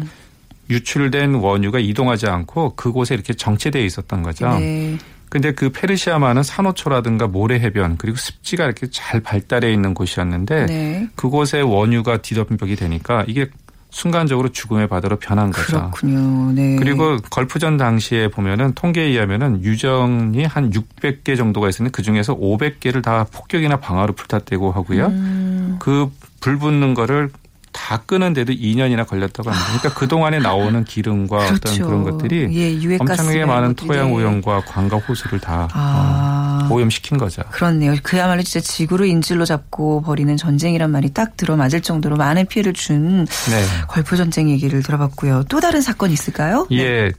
유출된 0.70 1.36
원유가 1.36 1.80
이동하지 1.80 2.28
않고 2.28 2.76
그곳에 2.76 3.16
이렇게 3.16 3.34
정체되어 3.34 3.84
있었던 3.84 4.24
거죠. 4.24 4.50
네. 4.58 4.98
근데 5.30 5.52
그 5.52 5.70
페르시아만은 5.70 6.44
산호초라든가 6.44 7.28
모래 7.28 7.56
해변 7.56 7.98
그리고 7.98 8.18
습지가 8.18 8.66
이렇게 8.66 8.88
잘 8.90 9.20
발달해 9.20 9.72
있는 9.72 9.94
곳이었는데 9.94 10.66
네. 10.66 11.08
그곳에 11.16 11.62
원유가 11.62 12.18
뒤덮박이 12.18 12.76
되니까 12.76 13.26
이게 13.28 13.50
순간적으로 13.90 14.50
죽음의 14.50 14.88
바다로 14.88 15.16
변한 15.18 15.52
거죠. 15.52 15.92
그렇군요. 15.92 16.52
네. 16.52 16.76
그리고 16.76 17.18
걸프전 17.30 17.78
당시에 17.78 18.28
보면은 18.28 18.74
통계에 18.74 19.06
의하면은 19.06 19.64
유정이 19.64 20.44
한 20.44 20.72
600개 20.72 21.36
정도가 21.38 21.70
있었는데 21.70 21.92
그 21.96 22.02
중에서 22.02 22.36
500개를 22.38 23.02
다 23.02 23.26
폭격이나 23.32 23.78
방화로 23.78 24.14
불탔다고 24.14 24.72
하고요. 24.72 25.08
음. 25.08 25.78
그 25.80 26.10
불 26.40 26.58
붙는 26.58 26.94
거를 26.94 27.30
다 27.78 28.02
끄는데도 28.06 28.54
2년이나 28.54 29.08
걸렸다고 29.08 29.52
합니다. 29.52 29.68
그러니까 29.78 30.00
그 30.00 30.08
동안에 30.08 30.40
나오는 30.40 30.84
기름과 30.84 31.38
어떤 31.38 31.60
그렇죠. 31.60 31.86
그런 31.86 32.04
것들이 32.04 32.50
예, 32.52 32.98
엄청나게 32.98 33.46
많은. 33.46 33.76
토양 33.76 34.12
오염과 34.12 34.62
강과 34.62 35.00
호수를 35.00 35.40
다 35.40 35.68
아. 35.72 36.68
어, 36.70 36.74
오염시킨 36.74 37.20
거죠. 37.20 37.44
그렇네요. 37.52 37.94
그야말로 38.02 38.42
진짜 38.42 38.60
지구를 38.60 39.06
인질로 39.06 39.46
잡고 39.46 40.02
벌이는 40.02 40.38
전쟁이란 40.38 40.92
말이 40.92 41.14
딱 41.14 41.38
들어맞을 41.38 41.82
정도로 41.82 42.18
많은 42.18 42.48
피해를 42.48 42.74
준 42.74 43.26
네. 43.26 43.64
걸프 43.88 44.18
전쟁 44.18 44.50
얘기를 44.50 44.82
들어봤고요. 44.82 45.44
또 45.48 45.60
다른 45.60 45.80
사건 45.82 46.12
있을까요? 46.12 46.68
예. 46.72 47.12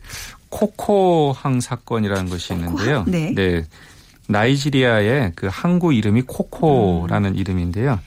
코코항 0.49 1.61
사건이라는 1.61 2.29
것이 2.29 2.53
있는데요. 2.55 3.05
네. 3.07 3.65
나이지리아의 4.27 5.33
그 5.37 5.49
항구 5.51 5.95
이름이 5.95 6.23
코코라는 6.23 7.37
이름인데요. 7.37 8.01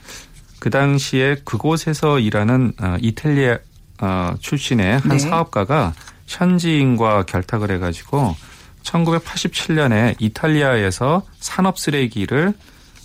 그 0.62 0.70
당시에 0.70 1.38
그곳에서 1.44 2.20
일하는 2.20 2.72
어, 2.80 2.96
이탈리아 3.00 3.58
어, 4.00 4.34
출신의 4.38 5.00
한 5.00 5.08
네. 5.08 5.18
사업가가 5.18 5.92
현지인과 6.28 7.24
결탁을 7.24 7.72
해가지고 7.72 8.36
1987년에 8.84 10.14
이탈리아에서 10.20 11.24
산업 11.40 11.80
쓰레기를 11.80 12.54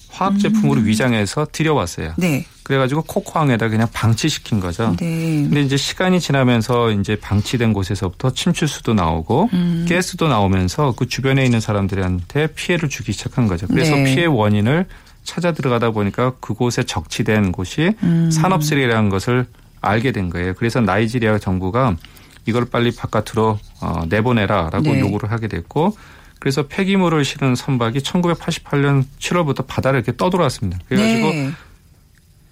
화학 0.10 0.38
제품으로 0.38 0.82
위장해서 0.82 1.48
들여왔어요. 1.52 2.14
네. 2.18 2.46
그래가지고 2.62 3.02
코코항에다 3.02 3.70
그냥 3.70 3.88
방치시킨 3.92 4.60
거죠. 4.60 4.96
네. 5.00 5.08
근데 5.42 5.62
이제 5.62 5.78
시간이 5.78 6.20
지나면서 6.20 6.92
이제 6.92 7.16
방치된 7.16 7.74
곳에서부터 7.74 8.34
침출수도 8.34 8.94
나오고 8.94 9.50
음. 9.54 9.88
가스도 9.90 10.28
나오면서 10.28 10.94
그 10.96 11.08
주변에 11.08 11.44
있는 11.44 11.60
사람들한테 11.60 12.54
피해를 12.54 12.88
주기 12.88 13.14
시작한 13.14 13.48
거죠. 13.48 13.66
그래서 13.66 13.96
네. 13.96 14.04
피해 14.14 14.26
원인을 14.28 14.86
찾아 15.28 15.52
들어가다 15.52 15.92
보니까 15.92 16.34
그곳에 16.40 16.84
적치된 16.84 17.52
곳이 17.52 17.94
음. 18.02 18.32
산업 18.32 18.64
쓰레기라는 18.64 19.10
것을 19.10 19.46
알게 19.82 20.12
된 20.14 20.30
거예요. 20.30 20.54
그래서 20.56 20.80
나이지리아 20.82 21.38
정부가 21.38 21.98
이걸 22.46 22.66
빨리 22.66 22.96
바깥으로 22.96 23.60
어, 23.82 24.04
내보내라라고 24.10 24.82
네. 24.82 25.00
요구를 25.02 25.30
하게 25.32 25.48
됐고 25.50 25.96
그래서 26.40 26.64
폐기물을 26.68 27.26
실은 27.26 27.56
선박이 27.56 28.00
1988년 28.00 29.04
7월부터 29.20 29.68
바다를 29.68 30.00
이렇게 30.00 30.16
떠돌았습니다. 30.16 30.80
그래가지고 30.88 31.30
네. 31.30 31.52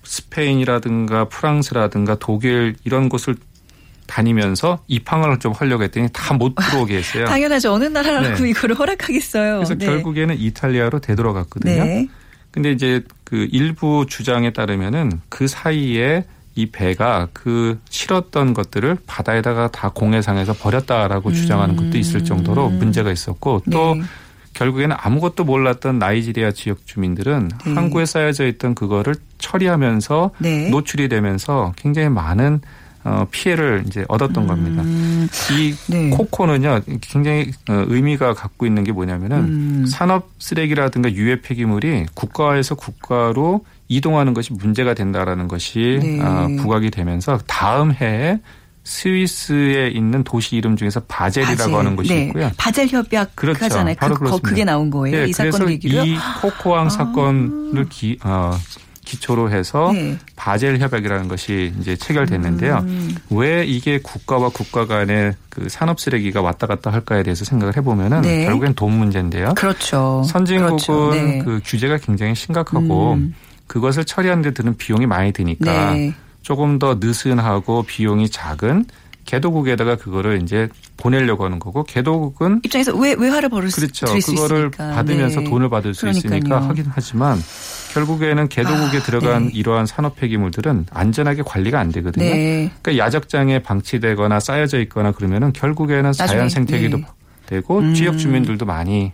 스페인이라든가 0.03 1.25
프랑스라든가 1.29 2.15
독일 2.19 2.75
이런 2.83 3.09
곳을 3.09 3.35
다니면서 4.07 4.79
입항을 4.87 5.39
좀 5.39 5.51
하려고 5.53 5.83
했더니 5.83 6.09
다 6.13 6.35
못 6.35 6.53
들어오게 6.55 6.97
했어요. 6.97 7.25
당연하죠. 7.25 7.71
어느 7.73 7.85
나라라고 7.85 8.43
네. 8.43 8.49
이거를 8.49 8.75
허락하겠어요. 8.77 9.55
그래서 9.55 9.75
네. 9.75 9.85
결국에는 9.85 10.37
이탈리아로 10.37 10.99
되돌아갔거든요. 10.99 12.07
네. 12.55 12.61
근데 12.61 12.71
이제 12.71 13.03
그 13.23 13.47
일부 13.51 14.05
주장에 14.07 14.51
따르면은 14.51 15.11
그 15.29 15.47
사이에 15.47 16.25
이 16.55 16.67
배가 16.67 17.27
그 17.33 17.79
실었던 17.89 18.53
것들을 18.53 18.97
바다에다가 19.05 19.67
다 19.67 19.89
공해상에서 19.89 20.53
버렸다라고 20.53 21.33
주장하는 21.33 21.75
것도 21.75 21.97
있을 21.97 22.23
정도로 22.23 22.69
문제가 22.69 23.11
있었고 23.11 23.61
또 23.71 23.93
음. 23.93 23.99
네. 23.99 24.05
결국에는 24.53 24.95
아무것도 24.97 25.43
몰랐던 25.43 25.99
나이지리아 25.99 26.51
지역 26.51 26.87
주민들은 26.87 27.51
네. 27.65 27.73
항구에 27.73 28.05
쌓여져 28.05 28.47
있던 28.47 28.73
그거를 28.73 29.15
처리하면서 29.37 30.31
네. 30.39 30.69
노출이 30.69 31.09
되면서 31.09 31.73
굉장히 31.75 32.07
많은 32.07 32.61
어, 33.05 33.27
피해를 33.29 33.83
이제 33.85 34.03
얻었던 34.07 34.47
겁니다. 34.47 34.81
이 34.83 34.85
음. 34.87 35.77
네. 35.87 36.09
코코는요 36.09 36.81
굉장히 37.01 37.51
어, 37.69 37.85
의미가 37.87 38.33
갖고 38.33 38.65
있는 38.65 38.83
게 38.83 38.91
뭐냐면은 38.91 39.37
음. 39.37 39.85
산업 39.87 40.29
쓰레기라든가 40.39 41.13
유해 41.13 41.39
폐기물이 41.39 42.07
국가에서 42.15 42.73
국가로 42.73 43.63
이동하는 43.87 44.33
것이 44.33 44.53
문제가 44.53 44.95
된다라는 44.95 45.47
것이 45.47 45.99
네. 46.01 46.19
어, 46.19 46.47
부각이 46.57 46.89
되면서 46.89 47.37
다음 47.45 47.93
해에 47.93 48.39
스위스에 48.83 49.89
있는 49.89 50.23
도시 50.23 50.55
이름 50.55 50.75
중에서 50.75 51.01
바젤이라고 51.01 51.57
바젤. 51.57 51.75
하는 51.75 51.95
곳이 51.95 52.13
네. 52.13 52.23
있고요. 52.25 52.51
바젤 52.57 52.87
협약 52.87 53.35
그렇죠. 53.35 53.65
하잖아요. 53.65 53.95
바로 53.99 54.13
그, 54.13 54.19
그렇습니다. 54.19 54.49
그게 54.49 54.63
나온 54.63 54.89
거예요. 54.89 55.17
네, 55.17 55.29
이 55.29 55.33
사건 55.33 55.67
계기로요. 55.67 56.03
이 56.05 56.17
코코항 56.41 56.89
사건을 56.89 57.87
기, 57.89 58.17
어, 58.23 58.51
기초로 59.05 59.51
해서 59.51 59.91
네. 59.93 60.17
바젤 60.35 60.79
협약이라는 60.79 61.27
것이 61.27 61.73
이제 61.79 61.95
체결됐는데요. 61.95 62.79
음. 62.79 63.15
왜 63.29 63.63
이게 63.63 63.99
국가와 63.99 64.49
국가 64.49 64.85
간의 64.85 65.35
그 65.49 65.69
산업 65.69 65.99
쓰레기가 65.99 66.41
왔다 66.41 66.67
갔다 66.67 66.91
할까에 66.91 67.23
대해서 67.23 67.45
생각을 67.45 67.77
해보면은 67.77 68.21
네. 68.21 68.45
결국엔 68.45 68.73
돈 68.73 68.91
문제인데요. 68.93 69.53
그렇죠. 69.55 70.23
선진국은 70.25 70.77
그렇죠. 70.77 71.11
네. 71.13 71.39
그 71.45 71.61
규제가 71.63 71.97
굉장히 71.97 72.35
심각하고 72.35 73.13
음. 73.13 73.33
그것을 73.67 74.03
처리하는 74.05 74.43
데 74.43 74.51
드는 74.51 74.75
비용이 74.75 75.05
많이 75.05 75.31
드니까 75.31 75.93
네. 75.93 76.13
조금 76.41 76.77
더 76.77 76.97
느슨하고 76.99 77.83
비용이 77.83 78.29
작은 78.29 78.85
개도국에다가 79.25 79.95
그거를 79.97 80.41
이제 80.41 80.69
보내려고 80.97 81.45
하는 81.45 81.59
거고 81.59 81.83
개도국은 81.83 82.61
입장에서 82.63 82.95
왜 82.95 83.15
외화를 83.17 83.49
벌을 83.49 83.69
수 83.69 83.81
그렇죠. 83.81 84.07
수 84.19 84.31
그거를 84.31 84.57
있으니까. 84.69 84.91
받으면서 84.95 85.41
네. 85.41 85.49
돈을 85.49 85.69
받을 85.69 85.93
수 85.93 86.01
그러니까요. 86.01 86.37
있으니까 86.37 86.69
하긴 86.69 86.85
하지만 86.89 87.39
결국에는 87.93 88.47
개도국에 88.47 88.97
아, 88.97 89.01
들어간 89.01 89.47
네. 89.47 89.51
이러한 89.53 89.85
산업 89.85 90.15
폐기물들은 90.15 90.85
안전하게 90.91 91.41
관리가 91.43 91.79
안 91.79 91.91
되거든요. 91.91 92.25
네. 92.25 92.71
그러니까 92.81 93.03
야적장에 93.05 93.59
방치되거나 93.59 94.39
쌓여져 94.39 94.79
있거나 94.81 95.11
그러면은 95.11 95.51
결국에는 95.53 96.11
자연 96.13 96.49
생태계도 96.49 96.97
네. 96.97 97.05
되고 97.47 97.79
음. 97.79 97.93
지역 97.93 98.17
주민들도 98.17 98.65
많이 98.65 99.11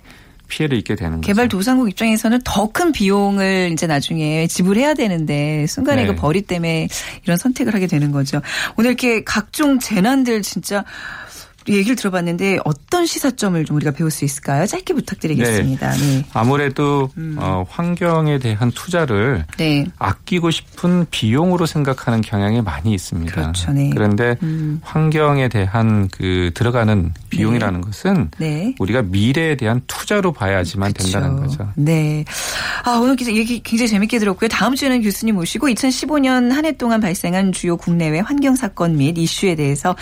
피해를 0.52 0.78
입게 0.78 0.96
되는 0.96 1.18
거죠. 1.18 1.28
개발도상국 1.28 1.90
입장에서는 1.90 2.42
더 2.44 2.72
큰 2.72 2.92
비용을 2.92 3.72
이제 3.74 3.86
나중에 3.88 4.48
지불해야 4.48 4.94
되는데 4.94 5.66
순간에 5.68 6.04
네. 6.04 6.08
그 6.08 6.16
벌이 6.16 6.42
때문에 6.42 6.88
이런 7.24 7.38
선택을 7.38 7.74
하게 7.74 7.88
되는 7.88 8.12
거죠. 8.12 8.42
오늘 8.78 8.92
이렇게 8.92 9.24
각종 9.24 9.80
재난들 9.80 10.42
진짜 10.42 10.86
얘기를 11.68 11.96
들어봤는데 11.96 12.60
어떤 12.66 13.06
시사점을 13.06 13.64
좀 13.66 13.76
우리가 13.76 13.92
배울 13.92 14.10
수 14.10 14.26
있을까요? 14.26 14.66
짧게 14.66 14.94
부탁드리겠습니다. 14.94 15.92
네. 15.92 16.26
아무래도 16.34 17.10
어, 17.38 17.66
환경에 17.70 18.40
대한 18.40 18.72
투자를 18.72 19.46
네. 19.58 19.86
아끼고 20.00 20.52
싶은 20.52 21.06
비용으로 21.12 21.66
생각하는 21.66 22.22
경향이 22.22 22.62
많이 22.62 22.94
있습니다. 22.94 23.34
그렇죠, 23.34 23.72
네. 23.72 23.90
그런데 23.94 24.36
음. 24.44 24.80
환경에 24.84 25.50
대한 25.50 26.08
그 26.10 26.52
들어가는 26.54 27.14
비용이라는 27.30 27.82
것은 27.82 28.32
네. 28.38 28.76
우리가 28.80 29.02
미래에 29.04 29.56
대한 29.56 29.82
투자로 29.88 30.32
봐야지만 30.32 30.94
된다는 30.94 31.36
그렇죠. 31.36 31.58
거죠. 31.58 31.72
네. 31.76 32.26
아, 32.84 32.92
오늘 32.92 33.16
얘기 33.28 33.62
굉장히 33.62 33.90
재밌게 33.90 34.20
들었고요. 34.20 34.48
다음 34.48 34.76
주에는 34.76 35.02
교수님 35.02 35.36
모시고 35.36 35.68
2015년 35.68 36.50
한 36.50 36.62
해 36.62 36.72
동안 36.74 37.00
발생한 37.02 37.52
주요 37.54 37.76
국내외 37.76 38.20
환경 38.20 38.56
사건 38.56 38.96
및 38.96 39.18
이슈에 39.18 39.56
대해서 39.56 39.96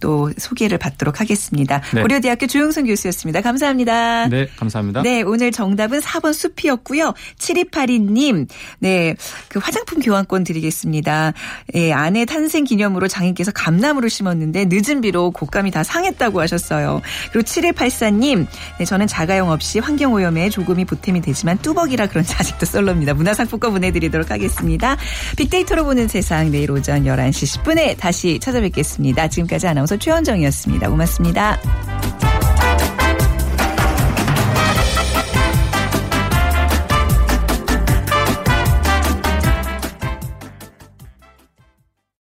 또 0.00 0.32
소개를 0.36 0.78
받도록 0.86 1.20
하겠습니다. 1.20 1.80
네. 1.92 2.02
고려대학교 2.02 2.46
조영선 2.46 2.86
교수였습니다. 2.86 3.40
감사합니다. 3.40 4.28
네, 4.28 4.46
감사합니다. 4.56 5.02
네, 5.02 5.22
오늘 5.22 5.50
정답은 5.50 6.00
4번 6.00 6.32
숲이었고요. 6.32 7.14
7282님, 7.38 8.46
네, 8.78 9.14
그 9.48 9.58
화장품 9.58 10.00
교환권 10.00 10.44
드리겠습니다. 10.44 11.32
예, 11.74 11.92
아내 11.92 12.24
탄생 12.24 12.64
기념으로 12.64 13.08
장인께서 13.08 13.50
감나무를 13.52 14.10
심었는데 14.10 14.66
늦은 14.68 15.00
비로 15.00 15.30
곶감이 15.30 15.70
다 15.70 15.82
상했다고 15.82 16.40
하셨어요. 16.40 17.00
그리고 17.32 17.44
7184님, 17.46 18.46
네, 18.78 18.84
저는 18.84 19.06
자가용 19.06 19.50
없이 19.50 19.78
환경오염에 19.78 20.50
조금이 20.50 20.84
보탬이 20.84 21.20
되지만 21.20 21.58
뚜벅이라 21.58 22.06
그런지 22.08 22.34
아직도 22.38 22.66
솔로입니다. 22.66 23.14
문화상품권 23.14 23.72
보내드리도록 23.72 24.30
하겠습니다. 24.30 24.96
빅데이터로 25.36 25.84
보는 25.84 26.08
세상 26.08 26.50
내일 26.50 26.70
오전 26.70 27.04
11시 27.04 27.62
10분에 27.62 27.98
다시 27.98 28.38
찾아뵙겠습니다. 28.38 29.28
지금까지 29.28 29.66
아나운서 29.66 29.96
최원정이었 29.96 30.52
있습니다. 30.66 30.90
고맙습니다. 30.90 31.58